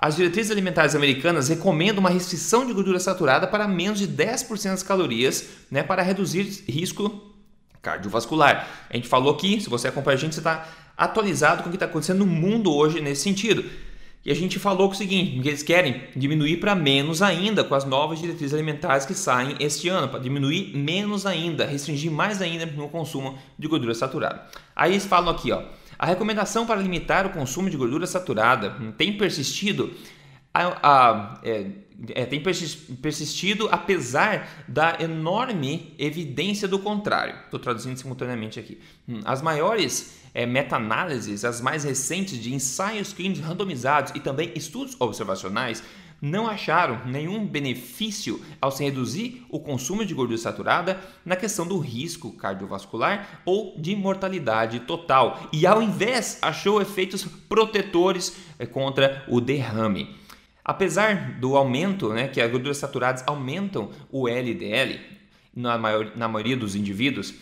As 0.00 0.14
diretrizes 0.14 0.52
alimentares 0.52 0.94
americanas 0.94 1.48
recomendam 1.48 1.98
uma 1.98 2.10
restrição 2.10 2.64
de 2.64 2.72
gordura 2.72 3.00
saturada 3.00 3.48
para 3.48 3.66
menos 3.66 3.98
de 3.98 4.06
10% 4.06 4.70
das 4.70 4.82
calorias, 4.84 5.48
né, 5.68 5.82
para 5.82 6.02
reduzir 6.02 6.44
risco 6.68 7.34
cardiovascular. 7.82 8.68
A 8.88 8.94
gente 8.94 9.08
falou 9.08 9.32
aqui, 9.32 9.60
se 9.60 9.68
você 9.68 9.88
acompanha 9.88 10.16
a 10.16 10.20
gente, 10.20 10.34
você 10.34 10.40
está 10.40 10.68
atualizado 10.96 11.64
com 11.64 11.68
o 11.68 11.72
que 11.72 11.76
está 11.76 11.86
acontecendo 11.86 12.18
no 12.18 12.26
mundo 12.26 12.72
hoje 12.72 13.00
nesse 13.00 13.22
sentido. 13.22 13.64
E 14.28 14.30
a 14.30 14.34
gente 14.34 14.58
falou 14.58 14.90
o 14.90 14.94
seguinte, 14.94 15.40
que 15.40 15.48
eles 15.48 15.62
querem 15.62 16.02
diminuir 16.14 16.58
para 16.58 16.74
menos 16.74 17.22
ainda 17.22 17.64
com 17.64 17.74
as 17.74 17.86
novas 17.86 18.20
diretrizes 18.20 18.52
alimentares 18.52 19.06
que 19.06 19.14
saem 19.14 19.56
este 19.58 19.88
ano, 19.88 20.06
para 20.06 20.18
diminuir 20.20 20.76
menos 20.76 21.24
ainda, 21.24 21.64
restringir 21.64 22.12
mais 22.12 22.42
ainda 22.42 22.66
no 22.66 22.90
consumo 22.90 23.38
de 23.58 23.66
gordura 23.66 23.94
saturada. 23.94 24.44
Aí 24.76 24.92
eles 24.92 25.06
falam 25.06 25.30
aqui, 25.30 25.50
ó, 25.50 25.62
a 25.98 26.04
recomendação 26.04 26.66
para 26.66 26.78
limitar 26.78 27.24
o 27.24 27.30
consumo 27.30 27.70
de 27.70 27.78
gordura 27.78 28.06
saturada 28.06 28.76
tem 28.98 29.16
persistido 29.16 29.94
a, 30.52 30.76
a, 30.82 31.40
é, 31.42 31.64
é, 32.14 32.24
tem 32.24 32.40
persistido 32.40 33.68
apesar 33.70 34.64
da 34.68 34.96
enorme 35.00 35.94
evidência 35.98 36.68
do 36.68 36.78
contrário. 36.78 37.34
Estou 37.44 37.58
traduzindo 37.58 37.96
simultaneamente 37.96 38.60
aqui. 38.60 38.78
Hum, 39.08 39.20
as 39.24 39.42
maiores 39.42 40.20
é, 40.32 40.46
meta-análises, 40.46 41.44
as 41.44 41.60
mais 41.60 41.84
recentes 41.84 42.40
de 42.40 42.54
ensaios 42.54 43.12
clínicos 43.12 43.44
randomizados 43.44 44.12
e 44.14 44.20
também 44.20 44.52
estudos 44.54 44.96
observacionais, 45.00 45.82
não 46.20 46.48
acharam 46.48 47.06
nenhum 47.06 47.46
benefício 47.46 48.40
ao 48.60 48.72
se 48.72 48.82
reduzir 48.82 49.44
o 49.48 49.60
consumo 49.60 50.04
de 50.04 50.14
gordura 50.14 50.38
saturada 50.38 51.00
na 51.24 51.36
questão 51.36 51.66
do 51.66 51.78
risco 51.78 52.32
cardiovascular 52.32 53.40
ou 53.44 53.74
de 53.78 53.94
mortalidade 53.94 54.80
total, 54.80 55.48
e 55.52 55.66
ao 55.66 55.80
invés 55.80 56.38
achou 56.42 56.80
efeitos 56.80 57.24
protetores 57.48 58.36
é, 58.58 58.66
contra 58.66 59.24
o 59.28 59.40
derrame. 59.40 60.16
Apesar 60.68 61.40
do 61.40 61.56
aumento, 61.56 62.10
né, 62.10 62.28
que 62.28 62.42
as 62.42 62.50
gorduras 62.50 62.76
saturadas 62.76 63.24
aumentam 63.26 63.88
o 64.12 64.28
LDL 64.28 65.00
na, 65.56 65.78
maior, 65.78 66.12
na 66.14 66.28
maioria 66.28 66.58
dos 66.58 66.74
indivíduos, 66.74 67.32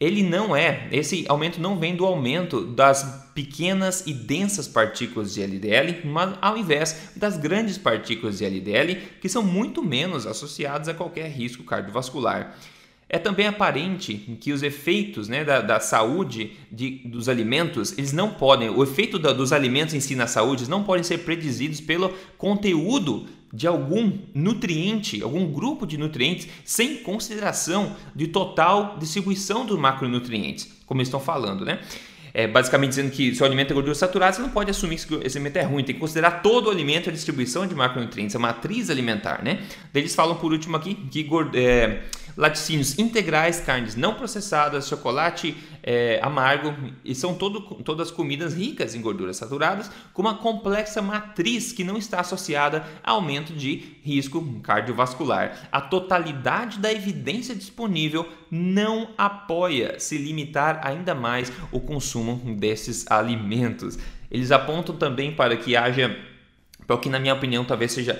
ele 0.00 0.22
não 0.22 0.56
é, 0.56 0.88
esse 0.90 1.26
aumento 1.28 1.60
não 1.60 1.78
vem 1.78 1.94
do 1.94 2.06
aumento 2.06 2.64
das 2.64 3.30
pequenas 3.34 4.06
e 4.06 4.14
densas 4.14 4.66
partículas 4.66 5.34
de 5.34 5.42
LDL, 5.42 6.06
mas 6.06 6.38
ao 6.40 6.56
invés 6.56 7.12
das 7.14 7.36
grandes 7.36 7.76
partículas 7.76 8.38
de 8.38 8.46
LDL, 8.46 8.96
que 9.20 9.28
são 9.28 9.42
muito 9.42 9.84
menos 9.84 10.26
associadas 10.26 10.88
a 10.88 10.94
qualquer 10.94 11.30
risco 11.30 11.62
cardiovascular. 11.64 12.56
É 13.12 13.18
também 13.18 13.48
aparente 13.48 14.14
que 14.40 14.52
os 14.52 14.62
efeitos 14.62 15.28
né, 15.28 15.44
da, 15.44 15.60
da 15.60 15.80
saúde 15.80 16.52
de, 16.70 17.02
dos 17.04 17.28
alimentos, 17.28 17.92
eles 17.98 18.12
não 18.12 18.30
podem, 18.30 18.70
o 18.70 18.84
efeito 18.84 19.18
da, 19.18 19.32
dos 19.32 19.52
alimentos 19.52 19.94
em 19.94 20.00
si 20.00 20.14
na 20.14 20.28
saúde 20.28 20.70
não 20.70 20.84
podem 20.84 21.02
ser 21.02 21.18
predizidos 21.18 21.80
pelo 21.80 22.14
conteúdo 22.38 23.26
de 23.52 23.66
algum 23.66 24.12
nutriente, 24.32 25.24
algum 25.24 25.50
grupo 25.50 25.84
de 25.84 25.98
nutrientes, 25.98 26.46
sem 26.64 26.98
consideração 26.98 27.96
de 28.14 28.28
total 28.28 28.96
distribuição 28.96 29.66
dos 29.66 29.76
macronutrientes, 29.76 30.70
como 30.86 31.00
eles 31.00 31.08
estão 31.08 31.18
falando, 31.18 31.64
né? 31.64 31.80
É, 32.32 32.46
basicamente 32.46 32.90
dizendo 32.90 33.10
que 33.10 33.34
se 33.34 33.42
o 33.42 33.44
alimento 33.44 33.72
é 33.72 33.74
gordura 33.74 33.92
saturada, 33.92 34.34
você 34.34 34.40
não 34.40 34.50
pode 34.50 34.70
assumir 34.70 35.04
que 35.04 35.14
esse 35.26 35.36
alimento 35.36 35.56
é 35.56 35.62
ruim, 35.62 35.82
tem 35.82 35.96
que 35.96 36.00
considerar 36.00 36.42
todo 36.42 36.68
o 36.68 36.70
alimento 36.70 37.10
a 37.10 37.12
distribuição 37.12 37.66
de 37.66 37.74
macronutrientes, 37.74 38.36
a 38.36 38.38
matriz 38.38 38.88
alimentar, 38.88 39.42
né? 39.42 39.58
Eles 39.92 40.14
falam 40.14 40.36
por 40.36 40.52
último 40.52 40.76
aqui 40.76 40.94
que 40.94 41.28
é, 41.54 42.02
laticínios 42.40 42.98
integrais, 42.98 43.60
carnes 43.60 43.94
não 43.94 44.14
processadas, 44.14 44.88
chocolate 44.88 45.54
é, 45.82 46.18
amargo 46.22 46.74
e 47.04 47.14
são 47.14 47.34
todo, 47.34 47.60
todas 47.84 48.10
comidas 48.10 48.54
ricas 48.54 48.94
em 48.94 49.02
gorduras 49.02 49.36
saturadas 49.36 49.90
com 50.14 50.22
uma 50.22 50.38
complexa 50.38 51.02
matriz 51.02 51.70
que 51.70 51.84
não 51.84 51.98
está 51.98 52.20
associada 52.20 52.82
a 53.04 53.10
aumento 53.10 53.52
de 53.52 53.98
risco 54.02 54.42
cardiovascular. 54.62 55.68
A 55.70 55.82
totalidade 55.82 56.78
da 56.78 56.90
evidência 56.90 57.54
disponível 57.54 58.26
não 58.50 59.10
apoia 59.18 60.00
se 60.00 60.16
limitar 60.16 60.80
ainda 60.82 61.14
mais 61.14 61.52
o 61.70 61.78
consumo 61.78 62.56
desses 62.56 63.04
alimentos. 63.10 63.98
Eles 64.30 64.50
apontam 64.50 64.96
também 64.96 65.30
para 65.30 65.58
que 65.58 65.76
haja, 65.76 66.16
para 66.86 66.96
o 66.96 66.98
que 66.98 67.10
na 67.10 67.18
minha 67.18 67.34
opinião 67.34 67.66
talvez 67.66 67.92
seja 67.92 68.18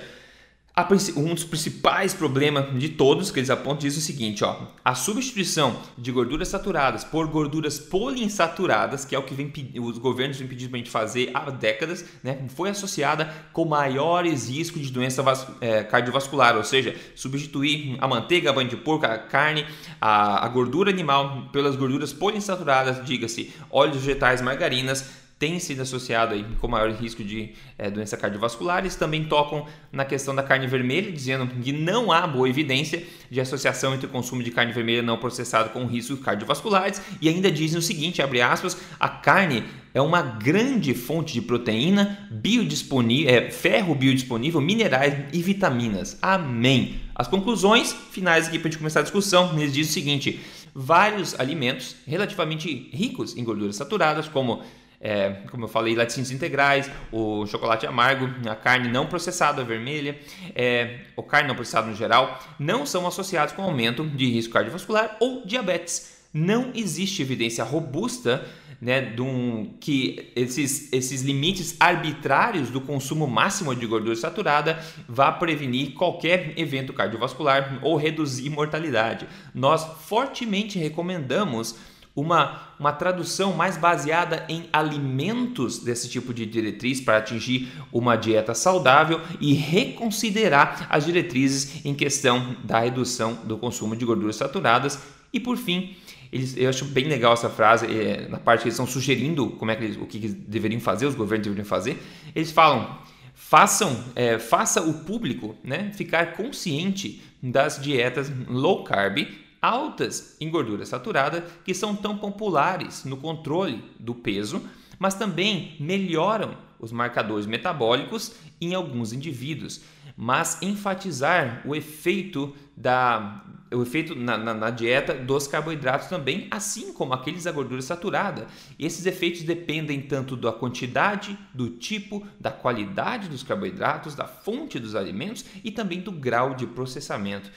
um 1.17 1.33
dos 1.33 1.43
principais 1.43 2.13
problemas 2.13 2.79
de 2.79 2.89
todos 2.89 3.29
que 3.29 3.39
eles 3.39 3.49
apontam 3.49 3.79
diz 3.79 3.97
o 3.97 4.01
seguinte, 4.01 4.43
ó, 4.43 4.67
a 4.83 4.95
substituição 4.95 5.75
de 5.97 6.11
gorduras 6.11 6.47
saturadas 6.47 7.03
por 7.03 7.27
gorduras 7.27 7.77
poliinsaturadas, 7.77 9.03
que 9.03 9.13
é 9.13 9.19
o 9.19 9.23
que 9.23 9.33
vem, 9.33 9.51
os 9.79 9.97
governos 9.97 10.37
vêm 10.37 10.47
pedindo 10.47 10.69
para 10.69 10.77
a 10.77 10.79
gente 10.79 10.89
fazer 10.89 11.29
há 11.33 11.49
décadas, 11.49 12.05
né, 12.23 12.47
foi 12.55 12.69
associada 12.69 13.33
com 13.51 13.65
maiores 13.65 14.49
riscos 14.49 14.81
de 14.81 14.91
doença 14.91 15.21
é, 15.59 15.83
cardiovascular, 15.83 16.55
ou 16.55 16.63
seja, 16.63 16.95
substituir 17.15 17.97
a 17.99 18.07
manteiga, 18.07 18.49
a 18.49 18.53
banha 18.53 18.69
de 18.69 18.77
porco, 18.77 19.05
a 19.05 19.17
carne, 19.17 19.65
a, 19.99 20.45
a 20.45 20.47
gordura 20.47 20.89
animal 20.89 21.49
pelas 21.51 21.75
gorduras 21.75 22.13
poliinsaturadas, 22.13 23.05
diga-se, 23.05 23.53
óleos 23.69 23.97
vegetais, 23.97 24.41
margarinas, 24.41 25.20
tem 25.41 25.57
sido 25.57 25.81
associado 25.81 26.35
aí 26.35 26.45
com 26.59 26.67
maior 26.67 26.91
risco 26.91 27.23
de 27.23 27.53
é, 27.75 27.89
doença 27.89 28.15
cardiovascular. 28.15 28.77
Eles 28.77 28.95
também 28.95 29.23
tocam 29.23 29.65
na 29.91 30.05
questão 30.05 30.35
da 30.35 30.43
carne 30.43 30.67
vermelha, 30.67 31.11
dizendo 31.11 31.47
que 31.47 31.71
não 31.71 32.11
há 32.11 32.27
boa 32.27 32.47
evidência 32.47 33.03
de 33.27 33.41
associação 33.41 33.95
entre 33.95 34.05
o 34.05 34.09
consumo 34.09 34.43
de 34.43 34.51
carne 34.51 34.71
vermelha 34.71 35.01
não 35.01 35.17
processada 35.17 35.69
com 35.69 35.87
riscos 35.87 36.19
cardiovasculares. 36.19 37.01
E 37.19 37.27
ainda 37.27 37.51
dizem 37.51 37.79
o 37.79 37.81
seguinte, 37.81 38.21
abre 38.21 38.39
aspas, 38.39 38.77
a 38.99 39.09
carne 39.09 39.63
é 39.95 39.99
uma 39.99 40.21
grande 40.21 40.93
fonte 40.93 41.33
de 41.33 41.41
proteína, 41.41 42.29
biodisponível, 42.29 43.33
é, 43.33 43.49
ferro 43.49 43.95
biodisponível, 43.95 44.61
minerais 44.61 45.25
e 45.33 45.41
vitaminas. 45.41 46.19
Amém. 46.21 47.01
As 47.15 47.27
conclusões 47.27 47.91
finais 48.11 48.47
aqui 48.47 48.59
para 48.59 48.67
a 48.67 48.71
gente 48.71 48.77
começar 48.77 48.99
a 48.99 49.03
discussão, 49.03 49.59
eles 49.59 49.73
dizem 49.73 49.89
o 49.89 49.93
seguinte, 49.93 50.39
vários 50.73 51.37
alimentos 51.39 51.95
relativamente 52.05 52.91
ricos 52.93 53.35
em 53.35 53.43
gorduras 53.43 53.75
saturadas, 53.75 54.27
como 54.27 54.61
é, 55.01 55.31
como 55.49 55.65
eu 55.65 55.67
falei, 55.67 55.95
laticínios 55.95 56.31
integrais, 56.31 56.89
o 57.11 57.45
chocolate 57.47 57.87
amargo, 57.87 58.29
a 58.47 58.55
carne 58.55 58.87
não 58.87 59.07
processada 59.07 59.63
vermelha, 59.63 60.19
é, 60.55 60.99
ou 61.15 61.23
carne 61.23 61.47
não 61.47 61.55
processada 61.55 61.87
no 61.87 61.95
geral, 61.95 62.39
não 62.59 62.85
são 62.85 63.07
associados 63.07 63.53
com 63.53 63.63
aumento 63.63 64.05
de 64.05 64.29
risco 64.29 64.53
cardiovascular 64.53 65.17
ou 65.19 65.43
diabetes. 65.45 66.21
Não 66.33 66.71
existe 66.73 67.21
evidência 67.21 67.63
robusta 67.63 68.47
né, 68.81 69.13
um, 69.19 69.73
que 69.79 70.31
esses, 70.35 70.91
esses 70.91 71.21
limites 71.21 71.75
arbitrários 71.79 72.69
do 72.69 72.81
consumo 72.81 73.27
máximo 73.27 73.75
de 73.75 73.85
gordura 73.85 74.15
saturada 74.15 74.79
vá 75.07 75.31
prevenir 75.31 75.93
qualquer 75.93 76.57
evento 76.57 76.93
cardiovascular 76.93 77.79
ou 77.83 77.95
reduzir 77.95 78.49
mortalidade. 78.49 79.27
Nós 79.53 79.85
fortemente 80.07 80.79
recomendamos 80.79 81.75
uma, 82.15 82.73
uma 82.79 82.91
tradução 82.91 83.53
mais 83.53 83.77
baseada 83.77 84.45
em 84.49 84.65
alimentos 84.71 85.79
desse 85.79 86.09
tipo 86.09 86.33
de 86.33 86.45
diretriz 86.45 86.99
para 86.99 87.17
atingir 87.17 87.71
uma 87.91 88.15
dieta 88.15 88.53
saudável 88.53 89.21
e 89.39 89.53
reconsiderar 89.53 90.87
as 90.89 91.05
diretrizes 91.05 91.85
em 91.85 91.93
questão 91.93 92.55
da 92.63 92.79
redução 92.79 93.35
do 93.43 93.57
consumo 93.57 93.95
de 93.95 94.05
gorduras 94.05 94.35
saturadas. 94.35 94.99
E 95.31 95.39
por 95.39 95.57
fim, 95.57 95.95
eles, 96.31 96.55
eu 96.57 96.69
acho 96.69 96.85
bem 96.85 97.05
legal 97.05 97.33
essa 97.33 97.49
frase, 97.49 97.85
é, 97.85 98.27
na 98.27 98.39
parte 98.39 98.61
que 98.61 98.67
eles 98.67 98.75
estão 98.75 98.87
sugerindo 98.87 99.49
como 99.51 99.71
é 99.71 99.75
que 99.75 99.83
eles, 99.83 99.97
o 99.97 100.05
que 100.05 100.19
deveriam 100.19 100.81
fazer, 100.81 101.05
os 101.05 101.15
governos 101.15 101.45
deveriam 101.45 101.65
fazer. 101.65 102.01
Eles 102.35 102.51
falam 102.51 102.99
façam, 103.33 104.03
é, 104.15 104.37
faça 104.37 104.81
o 104.81 104.93
público 105.05 105.55
né, 105.63 105.91
ficar 105.93 106.33
consciente 106.33 107.21
das 107.41 107.81
dietas 107.81 108.31
low 108.47 108.83
carb 108.83 109.27
altas 109.61 110.35
em 110.39 110.49
gordura 110.49 110.85
saturada 110.85 111.45
que 111.63 111.73
são 111.73 111.95
tão 111.95 112.17
populares 112.17 113.05
no 113.05 113.17
controle 113.17 113.83
do 113.99 114.15
peso, 114.15 114.61
mas 114.97 115.13
também 115.13 115.75
melhoram 115.79 116.57
os 116.79 116.91
marcadores 116.91 117.45
metabólicos 117.45 118.33
em 118.59 118.73
alguns 118.73 119.13
indivíduos. 119.13 119.81
Mas 120.17 120.61
enfatizar 120.61 121.61
o 121.65 121.75
efeito 121.75 122.55
da 122.75 123.43
o 123.73 123.81
efeito 123.83 124.13
na, 124.13 124.37
na, 124.37 124.53
na, 124.53 124.69
dieta 124.69 125.13
dos 125.13 125.47
carboidratos 125.47 126.07
também, 126.07 126.45
assim 126.51 126.91
como 126.91 127.13
aqueles 127.13 127.45
da 127.45 127.53
gordura 127.53 127.81
saturada. 127.81 128.47
Esses 128.77 129.05
efeitos 129.05 129.43
dependem 129.43 130.01
tanto 130.01 130.35
da 130.35 130.51
quantidade, 130.51 131.39
do 131.53 131.69
tipo, 131.69 132.27
da 132.37 132.51
qualidade 132.51 133.29
dos 133.29 133.43
carboidratos, 133.43 134.13
da 134.13 134.25
fonte 134.27 134.77
dos 134.77 134.93
alimentos 134.93 135.45
e 135.63 135.71
também 135.71 136.01
do 136.01 136.11
grau 136.11 136.53
de 136.53 136.67
processamento. 136.67 137.49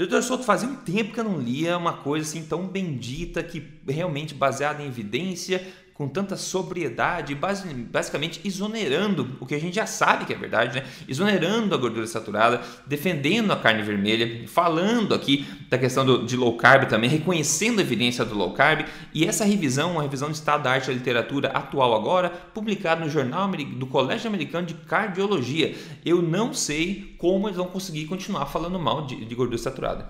Doutor 0.00 0.22
Souto, 0.22 0.44
fazia 0.44 0.66
um 0.66 0.76
tempo 0.76 1.12
que 1.12 1.20
eu 1.20 1.24
não 1.24 1.38
lia 1.38 1.76
uma 1.76 1.92
coisa 1.92 2.26
assim 2.26 2.42
tão 2.42 2.66
bendita 2.66 3.42
que 3.42 3.62
realmente 3.86 4.34
baseada 4.34 4.82
em 4.82 4.86
evidência, 4.86 5.62
com 6.00 6.08
tanta 6.08 6.34
sobriedade, 6.34 7.34
basicamente 7.34 8.40
exonerando 8.42 9.36
o 9.38 9.44
que 9.44 9.54
a 9.54 9.60
gente 9.60 9.74
já 9.74 9.84
sabe 9.84 10.24
que 10.24 10.32
é 10.32 10.36
verdade, 10.36 10.80
né? 10.80 10.86
Exonerando 11.06 11.74
a 11.74 11.76
gordura 11.76 12.06
saturada, 12.06 12.62
defendendo 12.86 13.50
a 13.50 13.56
carne 13.56 13.82
vermelha, 13.82 14.48
falando 14.48 15.14
aqui 15.14 15.46
da 15.68 15.76
questão 15.76 16.06
do, 16.06 16.24
de 16.24 16.38
low 16.38 16.56
carb 16.56 16.88
também, 16.88 17.10
reconhecendo 17.10 17.80
a 17.80 17.82
evidência 17.82 18.24
do 18.24 18.34
low 18.34 18.54
carb. 18.54 18.86
E 19.12 19.26
essa 19.26 19.44
revisão, 19.44 19.92
uma 19.92 20.00
revisão 20.00 20.30
de 20.30 20.36
estado 20.36 20.62
da 20.62 20.70
arte 20.70 20.86
da 20.86 20.94
literatura 20.94 21.48
atual 21.48 21.94
agora, 21.94 22.30
publicada 22.30 23.04
no 23.04 23.10
Jornal 23.10 23.50
do 23.50 23.86
Colégio 23.86 24.26
Americano 24.26 24.66
de 24.66 24.72
Cardiologia. 24.72 25.76
Eu 26.02 26.22
não 26.22 26.54
sei 26.54 27.14
como 27.18 27.46
eles 27.46 27.58
vão 27.58 27.66
conseguir 27.66 28.06
continuar 28.06 28.46
falando 28.46 28.78
mal 28.78 29.04
de, 29.04 29.22
de 29.22 29.34
gordura 29.34 29.58
saturada. 29.58 30.08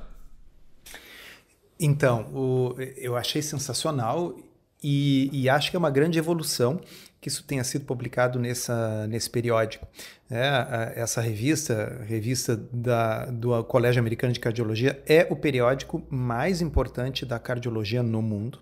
Então, 1.80 2.30
o, 2.32 2.76
eu 2.96 3.16
achei 3.16 3.42
sensacional 3.42 4.36
e, 4.82 5.28
e, 5.32 5.48
acho 5.48 5.70
que 5.70 5.76
é 5.76 5.78
uma 5.78 5.90
grande 5.90 6.18
evolução 6.18 6.80
que 7.20 7.28
isso 7.28 7.44
tenha 7.44 7.62
sido 7.62 7.84
publicado 7.84 8.38
nessa, 8.38 9.06
nesse 9.06 9.28
periódico. 9.28 9.86
É, 10.30 10.92
essa 10.96 11.20
revista, 11.20 12.02
revista 12.06 12.56
da, 12.56 13.26
do 13.26 13.62
Colégio 13.64 14.00
Americano 14.00 14.32
de 14.32 14.40
Cardiologia, 14.40 15.02
é 15.06 15.26
o 15.28 15.36
periódico 15.36 16.02
mais 16.08 16.62
importante 16.62 17.26
da 17.26 17.38
cardiologia 17.38 18.02
no 18.02 18.22
mundo. 18.22 18.58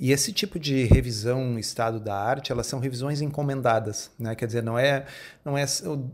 E 0.00 0.10
esse 0.10 0.32
tipo 0.32 0.58
de 0.58 0.84
revisão 0.84 1.56
estado 1.58 2.00
da 2.00 2.16
arte, 2.16 2.50
elas 2.50 2.66
são 2.66 2.80
revisões 2.80 3.20
encomendadas, 3.20 4.10
né? 4.18 4.34
Quer 4.34 4.46
dizer, 4.46 4.62
não 4.62 4.76
é 4.76 5.04
não 5.44 5.56
é 5.56 5.64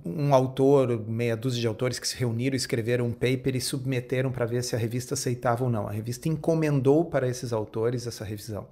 um 0.05 0.35
autor, 0.35 1.03
meia 1.09 1.37
dúzia 1.37 1.61
de 1.61 1.67
autores 1.67 1.99
que 1.99 2.07
se 2.07 2.17
reuniram, 2.17 2.55
escreveram 2.55 3.07
um 3.07 3.13
paper 3.13 3.57
e 3.57 3.61
submeteram 3.61 4.31
para 4.31 4.45
ver 4.45 4.63
se 4.63 4.77
a 4.77 4.79
revista 4.79 5.15
aceitava 5.15 5.65
ou 5.65 5.71
não. 5.71 5.89
A 5.89 5.93
revista 5.93 6.29
encomendou 6.29 7.05
para 7.07 7.29
esses 7.29 7.53
autores 7.53 8.07
essa 8.07 8.25
revisão. 8.25 8.67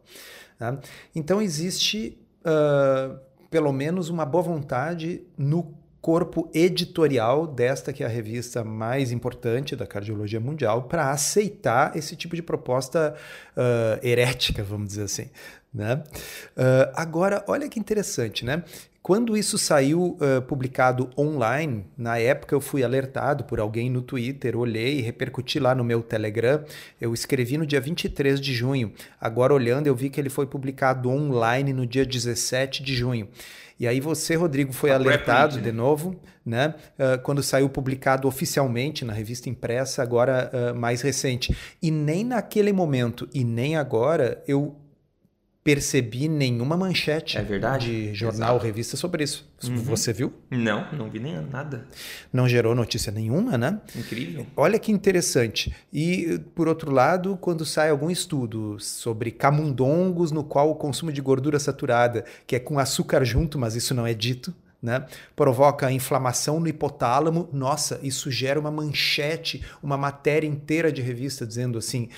Tá? 0.59 0.79
Então, 1.14 1.40
existe 1.40 2.18
uh, 2.40 3.18
pelo 3.51 3.73
menos 3.73 4.09
uma 4.09 4.27
boa 4.27 4.42
vontade 4.42 5.23
no 5.37 5.75
corpo 6.01 6.51
editorial 6.55 7.47
desta 7.47 7.92
que 7.92 8.03
é 8.03 8.07
a 8.07 8.09
revista 8.09 8.62
mais 8.64 9.11
importante 9.11 9.75
da 9.75 9.87
cardiologia 9.87 10.40
mundial 10.40 10.85
para 10.85 11.11
aceitar 11.11 11.97
esse 11.97 12.16
tipo 12.16 12.37
de 12.37 12.42
proposta 12.42 13.14
uh, 13.57 14.07
herética, 14.07 14.62
vamos 14.62 14.88
dizer 14.88 15.03
assim. 15.03 15.29
Né? 15.73 16.03
Uh, 16.57 16.90
agora, 16.94 17.44
olha 17.47 17.68
que 17.68 17.79
interessante, 17.79 18.44
né? 18.44 18.62
Quando 19.09 19.38
isso 19.38 19.57
saiu 19.57 20.18
uh, 20.21 20.42
publicado 20.42 21.09
online, 21.16 21.87
na 21.97 22.18
época 22.18 22.55
eu 22.55 22.61
fui 22.61 22.85
alertado 22.85 23.42
por 23.44 23.59
alguém 23.59 23.88
no 23.88 24.03
Twitter, 24.03 24.55
olhei 24.55 24.99
e 24.99 25.01
repercuti 25.01 25.59
lá 25.59 25.75
no 25.75 25.83
meu 25.83 26.03
Telegram. 26.03 26.62
Eu 27.01 27.14
escrevi 27.14 27.57
no 27.57 27.64
dia 27.64 27.81
23 27.81 28.38
de 28.38 28.53
junho. 28.53 28.92
Agora, 29.18 29.55
olhando, 29.55 29.87
eu 29.87 29.94
vi 29.94 30.11
que 30.11 30.21
ele 30.21 30.29
foi 30.29 30.47
publicado 30.47 31.09
online 31.09 31.73
no 31.73 31.87
dia 31.87 32.05
17 32.05 32.83
de 32.83 32.94
junho. 32.94 33.31
E 33.81 33.88
aí 33.88 33.99
você, 33.99 34.35
Rodrigo, 34.35 34.75
foi 34.75 34.90
alertado 34.90 35.57
né? 35.57 35.62
de 35.62 35.73
novo, 35.73 36.14
né? 36.44 36.75
Uh, 36.99 37.18
quando 37.23 37.42
saiu 37.42 37.71
publicado 37.71 38.29
oficialmente 38.29 39.07
na 39.07 39.14
revista 39.14 39.49
impressa, 39.49 40.03
agora 40.03 40.51
uh, 40.53 40.79
mais 40.79 41.01
recente. 41.01 41.57
E 41.81 41.90
nem 41.90 42.25
naquele 42.25 42.75
momento 42.75 43.27
e 43.33 43.42
nem 43.42 43.75
agora 43.75 44.44
eu 44.47 44.77
percebi 45.68 46.31
nenhuma 46.31 46.78
manchete 46.78 47.37
é 47.37 47.42
verdade? 47.42 48.09
de 48.09 48.14
jornal 48.14 48.54
ou 48.54 48.61
revista 48.61 48.96
sobre 48.96 49.22
isso. 49.22 49.46
Uhum. 49.62 49.76
Você 49.76 50.14
viu? 50.14 50.33
Não, 50.50 50.90
não 50.92 51.11
vi 51.11 51.18
nem 51.18 51.38
nada. 51.42 51.87
Não 52.33 52.48
gerou 52.48 52.74
notícia 52.74 53.12
nenhuma, 53.12 53.59
né? 53.59 53.78
Incrível. 53.94 54.46
Olha 54.57 54.78
que 54.78 54.90
interessante. 54.90 55.74
E, 55.92 56.40
por 56.54 56.68
outro 56.68 56.90
lado, 56.90 57.37
quando 57.38 57.66
sai 57.66 57.90
algum 57.90 58.11
estudo 58.11 58.81
sobre 58.81 59.31
camundongos 59.31 60.33
no 60.33 60.42
qual 60.42 60.70
o 60.70 60.74
consumo 60.74 61.12
de 61.12 61.20
gordura 61.20 61.59
saturada, 61.59 62.24
que 62.46 62.57
é 62.57 62.59
com 62.59 62.78
açúcar 62.78 63.22
junto, 63.22 63.59
mas 63.59 63.74
isso 63.74 63.92
não 63.92 64.07
é 64.07 64.14
dito, 64.14 64.54
né? 64.83 65.04
Provoca 65.37 65.92
inflamação 65.92 66.61
no 66.61 66.68
hipotálamo. 66.68 67.46
Nossa, 67.52 68.00
isso 68.02 68.31
gera 68.31 68.59
uma 68.59 68.70
manchete, 68.70 69.62
uma 69.83 69.98
matéria 69.98 70.46
inteira 70.46 70.90
de 70.90 71.02
revista 71.02 71.46
dizendo 71.46 71.76
assim: 71.76 72.09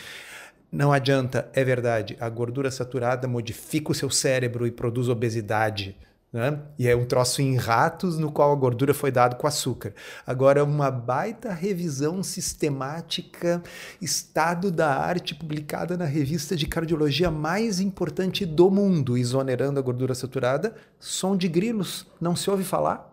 não 0.72 0.92
adianta, 0.92 1.50
é 1.52 1.64
verdade, 1.64 2.16
a 2.20 2.28
gordura 2.28 2.70
saturada 2.70 3.26
modifica 3.26 3.90
o 3.90 3.94
seu 3.94 4.08
cérebro 4.08 4.66
e 4.66 4.70
produz 4.70 5.08
obesidade. 5.08 5.96
Né? 6.32 6.60
E 6.78 6.86
é 6.86 6.94
um 6.94 7.04
troço 7.04 7.42
em 7.42 7.56
ratos 7.56 8.16
no 8.16 8.30
qual 8.30 8.52
a 8.52 8.56
gordura 8.56 8.94
foi 8.94 9.10
dada 9.10 9.34
com 9.34 9.48
açúcar. 9.48 9.92
Agora, 10.24 10.62
uma 10.62 10.88
baita 10.88 11.52
revisão 11.52 12.22
sistemática, 12.22 13.60
estado 14.00 14.70
da 14.70 14.94
arte, 14.94 15.34
publicada 15.34 15.96
na 15.96 16.04
revista 16.04 16.54
de 16.54 16.68
cardiologia 16.68 17.32
mais 17.32 17.80
importante 17.80 18.46
do 18.46 18.70
mundo, 18.70 19.18
exonerando 19.18 19.80
a 19.80 19.82
gordura 19.82 20.14
saturada, 20.14 20.72
som 21.00 21.36
de 21.36 21.48
grilos. 21.48 22.06
Não 22.20 22.36
se 22.36 22.48
ouve 22.48 22.62
falar? 22.62 23.09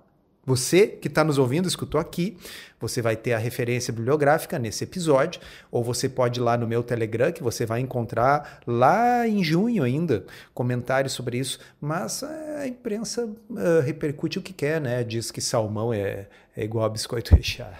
Você 0.47 0.88
que 0.88 1.10
está 1.10 1.25
nos 1.25 1.38
ouvindo, 1.38 1.67
escutou 1.67 1.99
aqui, 1.99 2.38
você 2.79 3.01
vai 3.01 3.17
ter 3.17 3.33
a 3.33 3.38
referência 3.38 3.91
bibliográfica 3.91 4.57
nesse 4.57 4.86
episódio, 4.86 5.41
ou 5.69 5.83
você 5.83 6.07
pode 6.07 6.39
ir 6.39 6.43
lá 6.43 6.55
no 6.55 6.65
meu 6.65 6.81
Telegram, 6.81 7.33
que 7.33 7.43
você 7.43 7.65
vai 7.65 7.81
encontrar 7.81 8.62
lá 8.65 9.27
em 9.27 9.43
junho 9.43 9.83
ainda 9.83 10.25
comentários 10.53 11.12
sobre 11.12 11.38
isso, 11.38 11.60
mas 11.81 12.23
a 12.23 12.65
imprensa 12.65 13.25
uh, 13.25 13.81
repercute 13.83 14.39
o 14.39 14.41
que 14.41 14.53
quer, 14.53 14.79
né? 14.79 15.03
Diz 15.03 15.31
que 15.31 15.41
salmão 15.41 15.93
é, 15.93 16.27
é 16.58 16.63
igual 16.63 16.86
a 16.86 16.89
biscoito 16.89 17.34
recheado. 17.38 17.78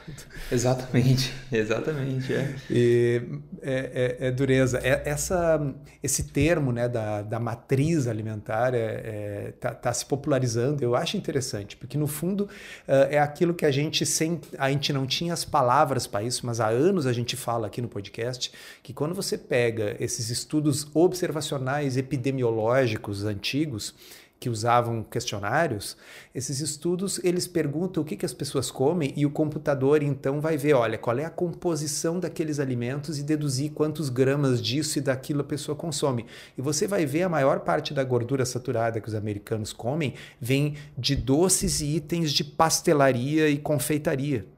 Exatamente, 0.52 1.34
exatamente. 1.52 2.32
É, 2.32 2.56
e, 2.70 3.22
é, 3.64 4.18
é, 4.22 4.28
é 4.28 4.32
dureza. 4.32 4.80
É, 4.84 5.02
essa, 5.04 5.60
esse 6.04 6.26
termo 6.26 6.72
né, 6.72 6.88
da, 6.88 7.24
da 7.24 7.40
matriz 7.40 8.06
alimentar 8.06 8.76
está 8.76 8.78
é, 8.78 9.54
tá, 9.60 9.74
tá 9.74 9.92
se 9.92 10.06
popularizando, 10.06 10.84
eu 10.84 10.96
acho 10.96 11.18
interessante, 11.18 11.76
porque 11.76 11.98
no 11.98 12.06
fundo 12.06 12.48
é 12.88 13.18
aquilo 13.18 13.54
que 13.54 13.66
a 13.66 13.72
gente, 13.72 14.06
sem, 14.06 14.40
a 14.60 14.70
gente 14.70 14.94
não 14.94 15.08
tinha 15.08 15.34
as 15.34 15.44
palavras 15.44 16.06
para 16.06 16.22
isso, 16.22 16.46
mas 16.46 16.60
há 16.60 16.68
anos 16.68 17.08
a 17.08 17.14
gente 17.14 17.36
fala 17.36 17.66
aqui 17.66 17.82
no 17.82 17.88
podcast 17.88 18.52
que 18.84 18.94
quando 18.94 19.16
você 19.16 19.38
pega 19.38 19.96
esses 20.00 20.30
estudos 20.30 20.88
observacionais 20.94 21.98
epidemiológicos 21.98 23.24
antigos, 23.26 23.96
que 24.40 24.50
usavam 24.50 25.04
questionários, 25.04 25.98
esses 26.34 26.60
estudos 26.60 27.20
eles 27.24 27.48
perguntam 27.48 28.04
o 28.04 28.06
que, 28.06 28.16
que 28.16 28.26
as 28.26 28.34
pessoas 28.34 28.70
comem 28.70 29.14
e 29.16 29.26
o 29.26 29.32
computador 29.32 30.04
então 30.04 30.40
vai 30.40 30.58
ver, 30.58 30.74
olha, 30.74 30.98
qual 30.98 31.18
é 31.18 31.26
a 31.26 31.30
composição 31.30 32.20
daqueles 32.20 32.60
alimentos 32.60 33.18
e 33.18 33.24
deduzir 33.24 33.72
quantos 33.72 34.10
gramas 34.10 34.62
disso 34.62 35.00
e 35.00 35.02
daquilo 35.02 35.42
a 35.42 35.44
pessoa 35.44 35.76
consome. 35.76 36.26
E 36.58 36.62
você 36.62 36.88
vai 36.88 37.06
ver 37.06 37.24
a 37.24 37.30
maior 37.30 37.62
parte 37.62 37.94
da 37.94 38.04
gordura 38.04 38.46
saturada 38.46 39.02
que 39.02 39.08
os 39.08 39.16
americanos 39.16 39.74
comem 39.74 40.14
vem 40.40 40.76
de 40.98 41.16
doces 41.16 41.82
e 41.82 41.96
itens 41.96 42.32
de 42.32 42.44
pastelaria 42.44 43.50
e 43.50 43.58
confeitaria. 43.58 44.57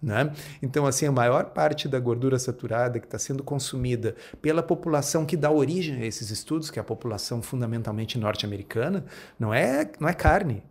Né? 0.00 0.32
Então, 0.62 0.86
assim, 0.86 1.06
a 1.06 1.12
maior 1.12 1.46
parte 1.46 1.88
da 1.88 1.98
gordura 1.98 2.38
saturada 2.38 3.00
que 3.00 3.06
está 3.06 3.18
sendo 3.18 3.42
consumida 3.42 4.14
pela 4.40 4.62
população 4.62 5.26
que 5.26 5.36
dá 5.36 5.50
origem 5.50 6.00
a 6.00 6.06
esses 6.06 6.30
estudos, 6.30 6.70
que 6.70 6.78
é 6.78 6.82
a 6.82 6.84
população 6.84 7.42
fundamentalmente 7.42 8.16
norte-americana, 8.16 9.04
não 9.38 9.52
é, 9.52 9.90
não 9.98 10.08
é 10.08 10.14
carne. 10.14 10.62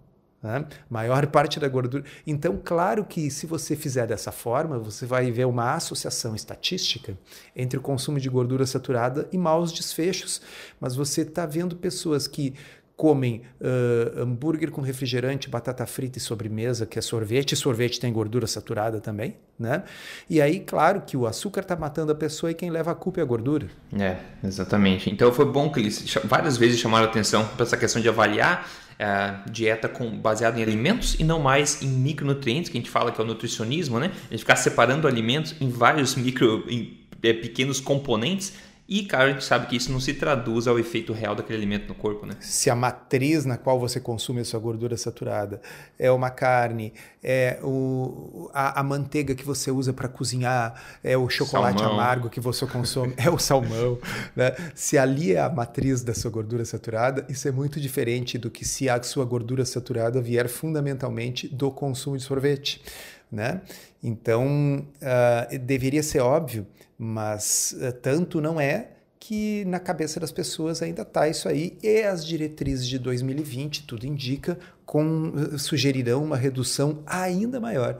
Né? 0.42 0.66
Maior 0.90 1.28
parte 1.28 1.60
da 1.60 1.68
gordura. 1.68 2.04
Então, 2.26 2.60
claro 2.64 3.04
que 3.04 3.30
se 3.30 3.46
você 3.46 3.76
fizer 3.76 4.08
dessa 4.08 4.32
forma, 4.32 4.80
você 4.80 5.06
vai 5.06 5.30
ver 5.32 5.46
uma 5.46 5.74
associação 5.74 6.36
estatística 6.36 7.18
entre 7.56 7.78
o 7.78 7.82
consumo 7.82 8.20
de 8.20 8.30
gordura 8.30 8.66
saturada 8.66 9.28
e 9.32 9.38
maus 9.38 9.74
desfechos. 9.74 10.42
Mas 10.80 10.96
você 10.96 11.22
está 11.22 11.46
vendo 11.46 11.76
pessoas 11.76 12.28
que 12.28 12.54
comem 12.98 13.44
uh, 13.62 14.24
hambúrguer 14.24 14.72
com 14.72 14.82
refrigerante, 14.82 15.48
batata 15.48 15.86
frita 15.86 16.18
e 16.18 16.22
sobremesa, 16.22 16.88
que 16.88 16.98
é 16.98 17.02
sorvete. 17.02 17.56
Sorvete 17.56 18.00
tem 18.00 18.12
gordura 18.12 18.48
saturada 18.48 19.00
também, 19.00 19.36
né? 19.58 19.84
E 20.28 20.42
aí, 20.42 20.60
claro 20.60 21.02
que 21.02 21.16
o 21.16 21.28
açúcar 21.28 21.62
está 21.62 21.76
matando 21.76 22.12
a 22.12 22.16
pessoa 22.16 22.52
e 22.52 22.56
quem 22.56 22.72
leva 22.72 22.92
a 22.92 22.96
culpa 22.96 23.20
é 23.20 23.24
a 23.24 23.26
gordura. 23.26 23.68
É, 23.98 24.18
exatamente. 24.44 25.12
Então 25.12 25.32
foi 25.32 25.46
bom 25.46 25.72
que 25.72 25.80
eles 25.80 26.18
várias 26.24 26.58
vezes 26.58 26.80
chamaram 26.80 27.06
atenção 27.06 27.46
para 27.46 27.64
essa 27.64 27.78
questão 27.78 28.02
de 28.02 28.10
avaliar 28.10 28.68
uh, 28.94 29.50
dieta 29.52 29.88
com, 29.88 30.10
baseada 30.18 30.60
em 30.60 30.64
alimentos 30.64 31.16
e 31.20 31.24
não 31.24 31.40
mais 31.40 31.84
em 31.84 31.88
micronutrientes, 31.88 32.72
que 32.72 32.80
a 32.80 32.82
gente 32.82 32.90
fala 32.90 33.12
que 33.12 33.22
é 33.22 33.24
o 33.24 33.28
nutricionismo, 33.28 34.00
né? 34.00 34.12
A 34.28 34.32
gente 34.32 34.40
ficar 34.40 34.56
separando 34.56 35.08
alimentos 35.08 35.54
em 35.62 35.70
vários 35.70 36.16
micro, 36.16 36.64
em, 36.68 36.98
é, 37.22 37.32
pequenos 37.32 37.80
componentes 37.80 38.54
e, 38.90 39.04
cara, 39.04 39.26
a 39.26 39.32
gente 39.34 39.44
sabe 39.44 39.68
que 39.68 39.76
isso 39.76 39.92
não 39.92 40.00
se 40.00 40.14
traduz 40.14 40.66
ao 40.66 40.80
efeito 40.80 41.12
real 41.12 41.36
daquele 41.36 41.58
alimento 41.58 41.90
no 41.90 41.96
corpo, 41.96 42.26
né? 42.26 42.36
Se 42.40 42.70
a 42.70 42.76
matriz 42.76 43.44
na 43.44 43.58
qual 43.58 43.78
você 43.78 44.00
consome 44.00 44.40
a 44.40 44.46
sua 44.46 44.62
gordura 44.62 44.96
saturada 44.96 45.60
é 46.00 46.10
uma 46.10 46.30
carne, 46.30 46.94
é 47.22 47.60
o, 47.62 48.50
a, 48.54 48.80
a 48.80 48.84
manteiga 48.84 49.36
que 49.36 49.44
você 49.44 49.70
usa 49.72 49.92
para 49.92 50.08
cozinhar, 50.08 50.82
é 51.04 51.18
o 51.18 51.28
chocolate 51.28 51.80
salmão. 51.80 52.00
amargo 52.00 52.30
que 52.30 52.40
você 52.40 52.66
consome, 52.66 53.14
é 53.20 53.30
o 53.30 53.38
salmão, 53.38 54.00
né? 54.34 54.56
Se 54.74 54.98
ali 54.98 55.34
é 55.34 55.42
a 55.42 55.50
matriz 55.50 56.02
da 56.02 56.14
sua 56.14 56.32
gordura 56.32 56.64
saturada, 56.64 57.26
isso 57.28 57.46
é 57.46 57.52
muito 57.52 57.82
diferente 57.82 58.38
do 58.38 58.50
que 58.50 58.64
se 58.64 58.88
a 58.88 59.04
sua 59.04 59.26
gordura 59.26 59.66
saturada 59.66 60.22
vier 60.22 60.48
fundamentalmente 60.48 61.46
do 61.50 61.70
consumo 61.72 62.16
de 62.16 62.24
sorvete, 62.24 62.82
né? 63.30 63.60
Então, 64.02 64.88
uh, 65.02 65.60
deveria 65.60 66.02
ser 66.02 66.20
óbvio 66.20 66.66
mas 66.98 67.76
uh, 67.80 67.92
tanto 67.94 68.42
não 68.42 68.60
é 68.60 68.92
que 69.20 69.66
na 69.66 69.80
cabeça 69.80 70.20
das 70.20 70.32
pessoas 70.32 70.82
ainda 70.82 71.02
está 71.02 71.28
isso 71.28 71.50
aí 71.50 71.78
e 71.84 72.04
as 72.04 72.26
diretrizes 72.26 72.88
de 72.88 72.98
2020, 72.98 73.86
tudo 73.86 74.06
indica, 74.06 74.58
com, 74.86 75.30
uh, 75.30 75.60
sugerirão 75.60 76.24
uma 76.24 76.38
redução 76.38 77.04
ainda 77.06 77.60
maior 77.60 78.00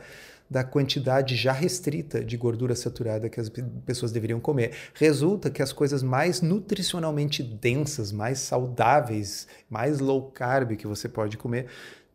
da 0.50 0.64
quantidade 0.64 1.36
já 1.36 1.52
restrita 1.52 2.24
de 2.24 2.38
gordura 2.38 2.76
saturada 2.76 3.30
que 3.30 3.40
as 3.40 3.52
pessoas 3.86 4.12
deveriam 4.12 4.40
comer. 4.40 4.72
Resulta 4.94 5.50
que 5.50 5.62
as 5.62 5.74
coisas 5.74 6.02
mais 6.02 6.42
nutricionalmente 6.42 7.44
densas, 7.44 8.12
mais 8.12 8.40
saudáveis, 8.40 9.48
mais 9.70 10.00
low 10.00 10.32
carb 10.32 10.76
que 10.78 10.88
você 10.88 11.10
pode 11.10 11.38
comer 11.38 11.68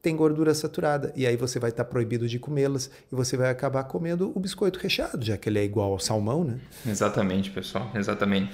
tem 0.03 0.17
gordura 0.17 0.53
saturada. 0.53 1.13
E 1.15 1.27
aí 1.27 1.37
você 1.37 1.59
vai 1.61 1.71
estar 1.71 1.85
tá 1.85 1.91
proibido 1.91 2.29
de 2.29 2.39
comê-las 2.39 2.91
e 3.11 3.15
você 3.15 3.37
vai 3.37 3.49
acabar 3.49 3.85
comendo 3.85 4.33
o 4.35 4.41
biscoito 4.41 4.81
recheado, 4.81 5.25
já 5.25 5.37
que 5.37 5.49
ele 5.49 5.61
é 5.61 5.65
igual 5.65 5.93
ao 5.93 6.01
salmão, 6.01 6.43
né? 6.43 6.59
Exatamente, 6.85 7.51
pessoal, 7.51 7.89
exatamente. 7.95 8.51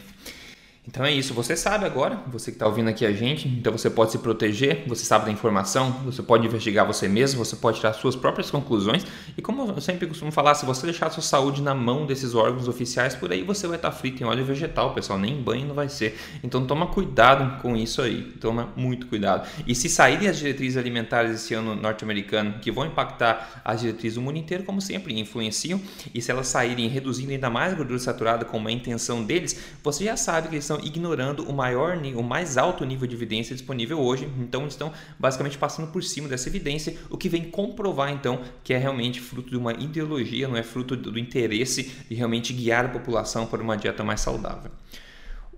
Então 0.88 1.04
é 1.04 1.12
isso, 1.12 1.34
você 1.34 1.54
sabe 1.54 1.84
agora, 1.84 2.18
você 2.28 2.50
que 2.50 2.54
está 2.54 2.66
ouvindo 2.66 2.88
aqui 2.88 3.04
a 3.04 3.12
gente, 3.12 3.46
então 3.46 3.70
você 3.70 3.90
pode 3.90 4.10
se 4.10 4.18
proteger, 4.18 4.84
você 4.86 5.04
sabe 5.04 5.26
da 5.26 5.30
informação, 5.30 5.92
você 6.02 6.22
pode 6.22 6.46
investigar 6.46 6.86
você 6.86 7.06
mesmo, 7.06 7.44
você 7.44 7.54
pode 7.56 7.76
tirar 7.76 7.92
suas 7.92 8.16
próprias 8.16 8.50
conclusões 8.50 9.04
e 9.36 9.42
como 9.42 9.70
eu 9.70 9.82
sempre 9.82 10.06
costumo 10.06 10.32
falar, 10.32 10.54
se 10.54 10.64
você 10.64 10.86
deixar 10.86 11.10
sua 11.10 11.22
saúde 11.22 11.60
na 11.60 11.74
mão 11.74 12.06
desses 12.06 12.34
órgãos 12.34 12.68
oficiais, 12.68 13.14
por 13.14 13.30
aí 13.30 13.42
você 13.42 13.66
vai 13.66 13.76
estar 13.76 13.90
tá 13.90 13.94
frito 13.94 14.22
em 14.22 14.26
óleo 14.26 14.46
vegetal, 14.46 14.94
pessoal, 14.94 15.18
nem 15.18 15.38
banho 15.42 15.66
não 15.66 15.74
vai 15.74 15.90
ser. 15.90 16.18
Então 16.42 16.66
toma 16.66 16.86
cuidado 16.86 17.60
com 17.60 17.76
isso 17.76 18.00
aí, 18.00 18.22
toma 18.40 18.72
muito 18.74 19.08
cuidado. 19.08 19.46
E 19.66 19.74
se 19.74 19.90
saírem 19.90 20.26
as 20.26 20.38
diretrizes 20.38 20.78
alimentares 20.78 21.32
esse 21.32 21.52
ano 21.52 21.76
norte-americano, 21.76 22.60
que 22.60 22.72
vão 22.72 22.86
impactar 22.86 23.60
as 23.62 23.82
diretrizes 23.82 24.14
do 24.14 24.22
mundo 24.22 24.38
inteiro, 24.38 24.64
como 24.64 24.80
sempre, 24.80 25.20
influenciam, 25.20 25.78
e 26.14 26.22
se 26.22 26.30
elas 26.30 26.48
saírem 26.48 26.88
reduzindo 26.88 27.30
ainda 27.30 27.50
mais 27.50 27.74
gordura 27.74 27.98
saturada, 27.98 28.46
como 28.46 28.70
é 28.70 28.72
a 28.72 28.74
intenção 28.74 29.22
deles, 29.22 29.60
você 29.84 30.06
já 30.06 30.16
sabe 30.16 30.48
que 30.48 30.54
eles 30.54 30.64
estão 30.64 30.77
estão 30.78 30.86
ignorando 30.86 31.42
o 31.48 31.52
maior, 31.52 31.96
o 32.14 32.22
mais 32.22 32.56
alto 32.56 32.84
nível 32.84 33.06
de 33.06 33.14
evidência 33.14 33.54
disponível 33.54 33.98
hoje. 33.98 34.28
Então 34.38 34.66
estão 34.66 34.92
basicamente 35.18 35.58
passando 35.58 35.90
por 35.90 36.02
cima 36.02 36.28
dessa 36.28 36.48
evidência, 36.48 36.96
o 37.10 37.16
que 37.16 37.28
vem 37.28 37.44
comprovar 37.44 38.10
então 38.10 38.40
que 38.62 38.72
é 38.72 38.78
realmente 38.78 39.20
fruto 39.20 39.50
de 39.50 39.56
uma 39.56 39.72
ideologia, 39.72 40.48
não 40.48 40.56
é 40.56 40.62
fruto 40.62 40.96
do 40.96 41.18
interesse 41.18 41.92
de 42.08 42.14
realmente 42.14 42.52
guiar 42.52 42.86
a 42.86 42.88
população 42.88 43.46
para 43.46 43.62
uma 43.62 43.76
dieta 43.76 44.04
mais 44.04 44.20
saudável. 44.20 44.70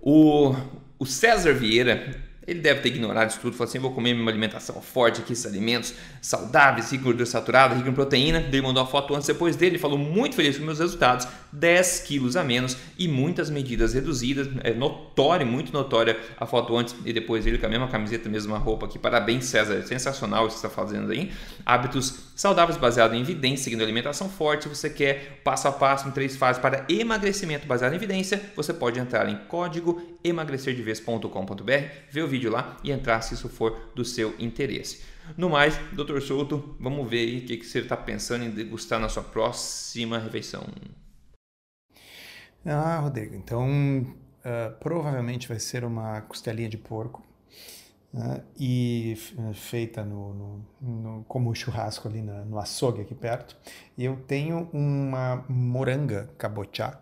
O, 0.01 0.55
o 0.97 1.05
César 1.05 1.53
Vieira 1.53 2.31
ele 2.47 2.59
deve 2.59 2.81
ter 2.81 2.89
ignorado 2.89 3.29
isso 3.29 3.39
tudo, 3.39 3.55
falou 3.55 3.69
assim: 3.69 3.77
vou 3.77 3.93
comer 3.93 4.15
uma 4.15 4.31
alimentação 4.31 4.81
forte 4.81 5.21
aqui, 5.21 5.33
esses 5.33 5.45
alimentos 5.45 5.93
saudáveis, 6.21 6.91
ricos 6.91 7.01
em 7.01 7.03
gordura 7.03 7.25
saturada, 7.25 7.75
ricos 7.75 7.91
em 7.91 7.93
proteína. 7.93 8.39
Ele 8.39 8.61
mandou 8.61 8.81
a 8.81 8.87
foto 8.87 9.13
antes 9.13 9.27
depois 9.27 9.55
dele, 9.55 9.77
falou 9.77 9.97
muito 9.97 10.35
feliz 10.35 10.57
com 10.57 10.65
meus 10.65 10.79
resultados, 10.79 11.27
10 11.51 11.99
quilos 12.01 12.35
a 12.35 12.43
menos 12.43 12.77
e 12.97 13.07
muitas 13.07 13.49
medidas 13.49 13.93
reduzidas. 13.93 14.47
É 14.63 14.73
notório, 14.73 15.45
muito 15.45 15.73
notória 15.73 16.19
a 16.39 16.45
foto 16.45 16.75
antes 16.75 16.95
e 17.05 17.13
depois 17.13 17.45
dele 17.45 17.57
com 17.57 17.65
a 17.65 17.69
mesma 17.69 17.87
camiseta, 17.87 18.29
mesma 18.29 18.57
roupa 18.57 18.85
aqui. 18.85 18.97
Parabéns, 18.97 19.45
César, 19.45 19.81
sensacional 19.83 20.47
isso 20.47 20.55
que 20.55 20.61
você 20.61 20.67
está 20.67 20.81
fazendo 20.81 21.11
aí. 21.11 21.31
Hábitos 21.65 22.31
saudáveis 22.35 22.77
baseados 22.77 23.17
em 23.17 23.21
evidência, 23.21 23.65
seguindo 23.65 23.83
alimentação 23.83 24.29
forte. 24.29 24.69
Você 24.69 24.89
quer 24.89 25.41
passo 25.43 25.67
a 25.67 25.71
passo 25.71 26.07
em 26.07 26.11
três 26.11 26.35
fases 26.35 26.61
para 26.61 26.85
emagrecimento 26.89 27.67
baseado 27.67 27.93
em 27.93 27.95
evidência, 27.95 28.41
você 28.55 28.73
pode 28.73 28.99
entrar 28.99 29.27
em 29.29 29.35
código 29.47 30.01
emagrecerdevez.com.br, 30.23 31.71
ver 32.09 32.23
o 32.23 32.27
vídeo 32.27 32.51
lá 32.51 32.77
e 32.83 32.91
entrar 32.91 33.21
se 33.21 33.33
isso 33.33 33.49
for 33.49 33.91
do 33.95 34.05
seu 34.05 34.33
interesse. 34.39 35.01
No 35.37 35.49
mais, 35.49 35.79
Dr. 35.93 36.19
Souto, 36.19 36.75
vamos 36.79 37.09
ver 37.09 37.19
aí 37.19 37.37
o 37.39 37.45
que 37.45 37.63
você 37.63 37.79
está 37.79 37.95
pensando 37.95 38.43
em 38.43 38.49
degustar 38.49 38.99
na 38.99 39.07
sua 39.07 39.23
próxima 39.23 40.17
refeição. 40.17 40.65
Ah, 42.63 42.99
Rodrigo, 42.99 43.35
então 43.35 43.67
uh, 44.45 44.77
provavelmente 44.79 45.47
vai 45.47 45.59
ser 45.59 45.83
uma 45.83 46.21
costelinha 46.21 46.69
de 46.69 46.77
porco 46.77 47.23
né? 48.13 48.43
e 48.59 49.17
feita 49.55 50.03
no, 50.03 50.33
no, 50.33 50.65
no, 50.79 51.23
como 51.23 51.53
churrasco 51.55 52.07
ali 52.07 52.21
na, 52.21 52.45
no 52.45 52.59
açougue 52.59 53.01
aqui 53.01 53.15
perto. 53.15 53.57
E 53.97 54.05
eu 54.05 54.15
tenho 54.27 54.69
uma 54.71 55.43
moranga 55.49 56.29
cabochá 56.37 57.01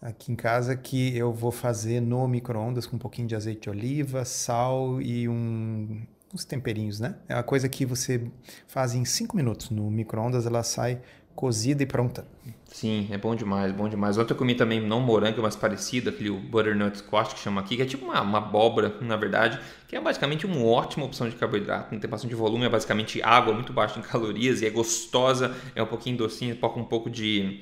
aqui 0.00 0.30
em 0.32 0.36
casa 0.36 0.76
que 0.76 1.16
eu 1.16 1.32
vou 1.32 1.50
fazer 1.50 2.00
no 2.00 2.26
micro-ondas 2.28 2.86
com 2.86 2.94
um 2.94 2.98
pouquinho 2.98 3.26
de 3.26 3.34
azeite 3.34 3.62
de 3.62 3.70
oliva, 3.70 4.24
sal 4.24 5.00
e 5.00 5.28
um, 5.28 6.02
uns 6.32 6.44
temperinhos, 6.44 6.98
né? 6.98 7.16
É 7.28 7.34
uma 7.34 7.42
coisa 7.42 7.68
que 7.68 7.84
você 7.84 8.30
faz 8.66 8.94
em 8.94 9.04
5 9.04 9.36
minutos 9.36 9.70
no 9.70 9.90
micro-ondas, 9.90 10.46
ela 10.46 10.62
sai 10.62 11.00
cozida 11.34 11.82
e 11.82 11.86
pronta. 11.86 12.26
Sim, 12.66 13.08
é 13.10 13.18
bom 13.18 13.34
demais, 13.34 13.70
bom 13.72 13.88
demais. 13.88 14.16
Ontem 14.16 14.32
eu 14.32 14.36
comi 14.36 14.54
também 14.54 14.80
não 14.80 15.00
morango, 15.00 15.42
mas 15.42 15.54
parecido, 15.54 16.08
aquele 16.08 16.30
butternut 16.30 16.98
squash 16.98 17.34
que 17.34 17.40
chama 17.40 17.60
aqui, 17.60 17.76
que 17.76 17.82
é 17.82 17.84
tipo 17.84 18.06
uma, 18.06 18.20
uma 18.22 18.38
abóbora, 18.38 18.96
na 19.02 19.16
verdade, 19.16 19.60
que 19.86 19.94
é 19.94 20.00
basicamente 20.00 20.46
uma 20.46 20.64
ótima 20.64 21.04
opção 21.04 21.28
de 21.28 21.36
carboidrato, 21.36 21.92
não 21.92 22.00
tem 22.00 22.08
bastante 22.08 22.34
volume, 22.34 22.64
é 22.64 22.68
basicamente 22.68 23.22
água, 23.22 23.52
muito 23.52 23.72
baixa 23.72 23.98
em 23.98 24.02
calorias 24.02 24.62
e 24.62 24.66
é 24.66 24.70
gostosa, 24.70 25.54
é 25.74 25.82
um 25.82 25.86
pouquinho 25.86 26.16
docinha, 26.16 26.54
com 26.54 26.80
um 26.80 26.84
pouco 26.84 27.10
de 27.10 27.60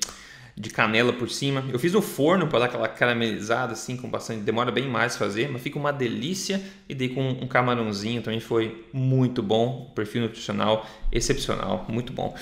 de 0.55 0.69
canela 0.69 1.13
por 1.13 1.29
cima. 1.29 1.63
Eu 1.71 1.79
fiz 1.79 1.93
no 1.93 2.01
forno 2.01 2.47
para 2.47 2.59
dar 2.59 2.65
aquela 2.65 2.87
caramelizada 2.87 3.73
assim, 3.73 3.95
com 3.97 4.09
bastante, 4.09 4.41
demora 4.41 4.71
bem 4.71 4.87
mais 4.87 5.15
fazer, 5.15 5.49
mas 5.49 5.61
fica 5.61 5.79
uma 5.79 5.91
delícia 5.91 6.61
e 6.87 6.93
dei 6.93 7.09
com 7.09 7.21
um 7.21 7.47
camarãozinho, 7.47 8.21
também 8.21 8.39
foi 8.39 8.85
muito 8.93 9.41
bom, 9.41 9.91
perfil 9.95 10.23
nutricional 10.23 10.85
excepcional, 11.11 11.85
muito 11.89 12.13
bom. 12.13 12.35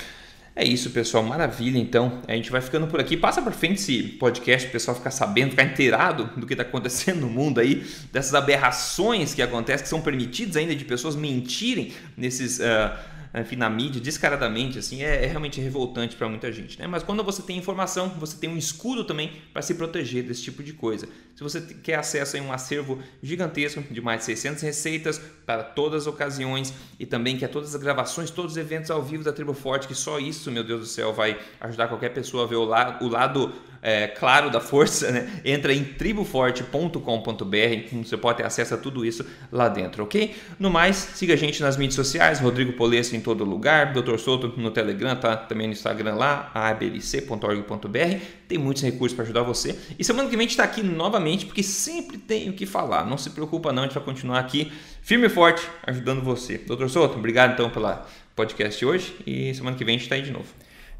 É 0.59 0.65
isso, 0.65 0.89
pessoal. 0.89 1.23
Maravilha, 1.23 1.79
então. 1.79 2.21
A 2.27 2.33
gente 2.33 2.51
vai 2.51 2.59
ficando 2.59 2.85
por 2.85 2.99
aqui. 2.99 3.15
Passa 3.15 3.41
para 3.41 3.53
frente 3.53 3.75
esse 3.75 4.03
podcast, 4.03 4.67
o 4.67 4.71
pessoal 4.71 4.97
ficar 4.97 5.09
sabendo, 5.09 5.51
ficar 5.51 5.63
inteirado 5.63 6.25
do 6.35 6.45
que 6.45 6.53
está 6.53 6.63
acontecendo 6.63 7.21
no 7.21 7.29
mundo 7.29 7.61
aí, 7.61 7.87
dessas 8.11 8.33
aberrações 8.33 9.33
que 9.33 9.41
acontecem, 9.41 9.83
que 9.83 9.89
são 9.89 10.01
permitidas 10.01 10.57
ainda 10.57 10.75
de 10.75 10.83
pessoas 10.83 11.15
mentirem 11.15 11.93
nesses. 12.17 12.59
Uh, 12.59 13.18
enfim, 13.33 13.55
na 13.55 13.69
mídia, 13.69 14.01
descaradamente, 14.01 14.79
assim, 14.79 15.03
é, 15.03 15.23
é 15.23 15.27
realmente 15.27 15.61
revoltante 15.61 16.15
para 16.15 16.27
muita 16.27 16.51
gente. 16.51 16.79
Né? 16.79 16.87
Mas 16.87 17.03
quando 17.03 17.23
você 17.23 17.43
tem 17.43 17.57
informação, 17.57 18.09
você 18.19 18.35
tem 18.37 18.49
um 18.49 18.57
escudo 18.57 19.03
também 19.03 19.31
para 19.53 19.61
se 19.61 19.75
proteger 19.75 20.23
desse 20.23 20.41
tipo 20.41 20.63
de 20.63 20.73
coisa. 20.73 21.07
Se 21.35 21.43
você 21.43 21.61
quer 21.61 21.95
acesso 21.95 22.37
a 22.37 22.41
um 22.41 22.51
acervo 22.51 22.99
gigantesco 23.21 23.81
de 23.81 24.01
mais 24.01 24.19
de 24.19 24.25
600 24.25 24.63
receitas 24.63 25.21
para 25.45 25.63
todas 25.63 26.03
as 26.03 26.07
ocasiões 26.07 26.73
e 26.99 27.05
também 27.05 27.37
quer 27.37 27.47
todas 27.47 27.73
as 27.73 27.81
gravações, 27.81 28.31
todos 28.31 28.53
os 28.53 28.57
eventos 28.57 28.89
ao 28.89 29.01
vivo 29.01 29.23
da 29.23 29.31
Tribo 29.31 29.53
Forte, 29.53 29.87
que 29.87 29.95
só 29.95 30.19
isso, 30.19 30.51
meu 30.51 30.63
Deus 30.63 30.81
do 30.81 30.87
céu, 30.87 31.13
vai 31.13 31.39
ajudar 31.61 31.87
qualquer 31.87 32.09
pessoa 32.09 32.43
a 32.43 32.47
ver 32.47 32.55
o, 32.55 32.65
la 32.65 32.97
o 33.01 33.07
lado 33.07 33.53
é, 33.81 34.07
claro 34.07 34.49
da 34.49 34.59
força, 34.59 35.11
né? 35.11 35.41
entra 35.45 35.73
em 35.73 35.83
triboforte.com.br, 35.83 38.03
você 38.03 38.17
pode 38.17 38.37
ter 38.37 38.45
acesso 38.45 38.73
a 38.73 38.77
tudo 38.77 39.05
isso 39.05 39.25
lá 39.51 39.69
dentro, 39.69 40.03
ok? 40.03 40.35
No 40.59 40.69
mais, 40.69 40.97
siga 40.97 41.33
a 41.33 41.37
gente 41.37 41.61
nas 41.61 41.77
mídias 41.77 41.95
sociais, 41.95 42.39
Rodrigo 42.39 42.73
Polesso 42.73 43.15
em 43.19 43.21
todo 43.21 43.43
lugar, 43.43 43.93
Dr. 43.93 44.17
Souto 44.17 44.53
no 44.57 44.71
Telegram, 44.71 45.15
tá 45.15 45.37
também 45.37 45.67
no 45.67 45.73
Instagram 45.73 46.15
lá, 46.15 46.49
ablc.org.br, 46.53 48.25
tem 48.47 48.57
muitos 48.57 48.81
recursos 48.83 49.15
para 49.15 49.23
ajudar 49.23 49.43
você. 49.43 49.77
E 49.97 50.03
semana 50.03 50.27
que 50.29 50.35
vem 50.35 50.45
a 50.45 50.47
gente 50.47 50.51
está 50.51 50.63
aqui 50.63 50.81
novamente, 50.81 51.45
porque 51.45 51.61
sempre 51.61 52.17
tem 52.17 52.49
o 52.49 52.53
que 52.53 52.65
falar, 52.65 53.05
não 53.05 53.17
se 53.17 53.29
preocupa 53.29 53.71
não, 53.71 53.83
a 53.83 53.85
gente 53.85 53.95
vai 53.95 54.03
continuar 54.03 54.39
aqui 54.39 54.71
firme 55.01 55.27
e 55.27 55.29
forte 55.29 55.67
ajudando 55.85 56.21
você. 56.21 56.57
Dr. 56.57 56.87
Souto, 56.87 57.17
obrigado 57.17 57.53
então 57.53 57.69
pela 57.69 58.07
podcast 58.35 58.85
hoje 58.85 59.15
e 59.27 59.53
semana 59.53 59.75
que 59.75 59.83
vem 59.83 59.95
a 59.95 59.97
gente 59.97 60.05
está 60.05 60.15
aí 60.15 60.21
de 60.21 60.31
novo. 60.31 60.47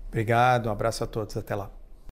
Obrigado, 0.10 0.68
um 0.68 0.72
abraço 0.72 1.04
a 1.04 1.08
todos, 1.08 1.38
até 1.38 1.56
lá. 1.56 1.79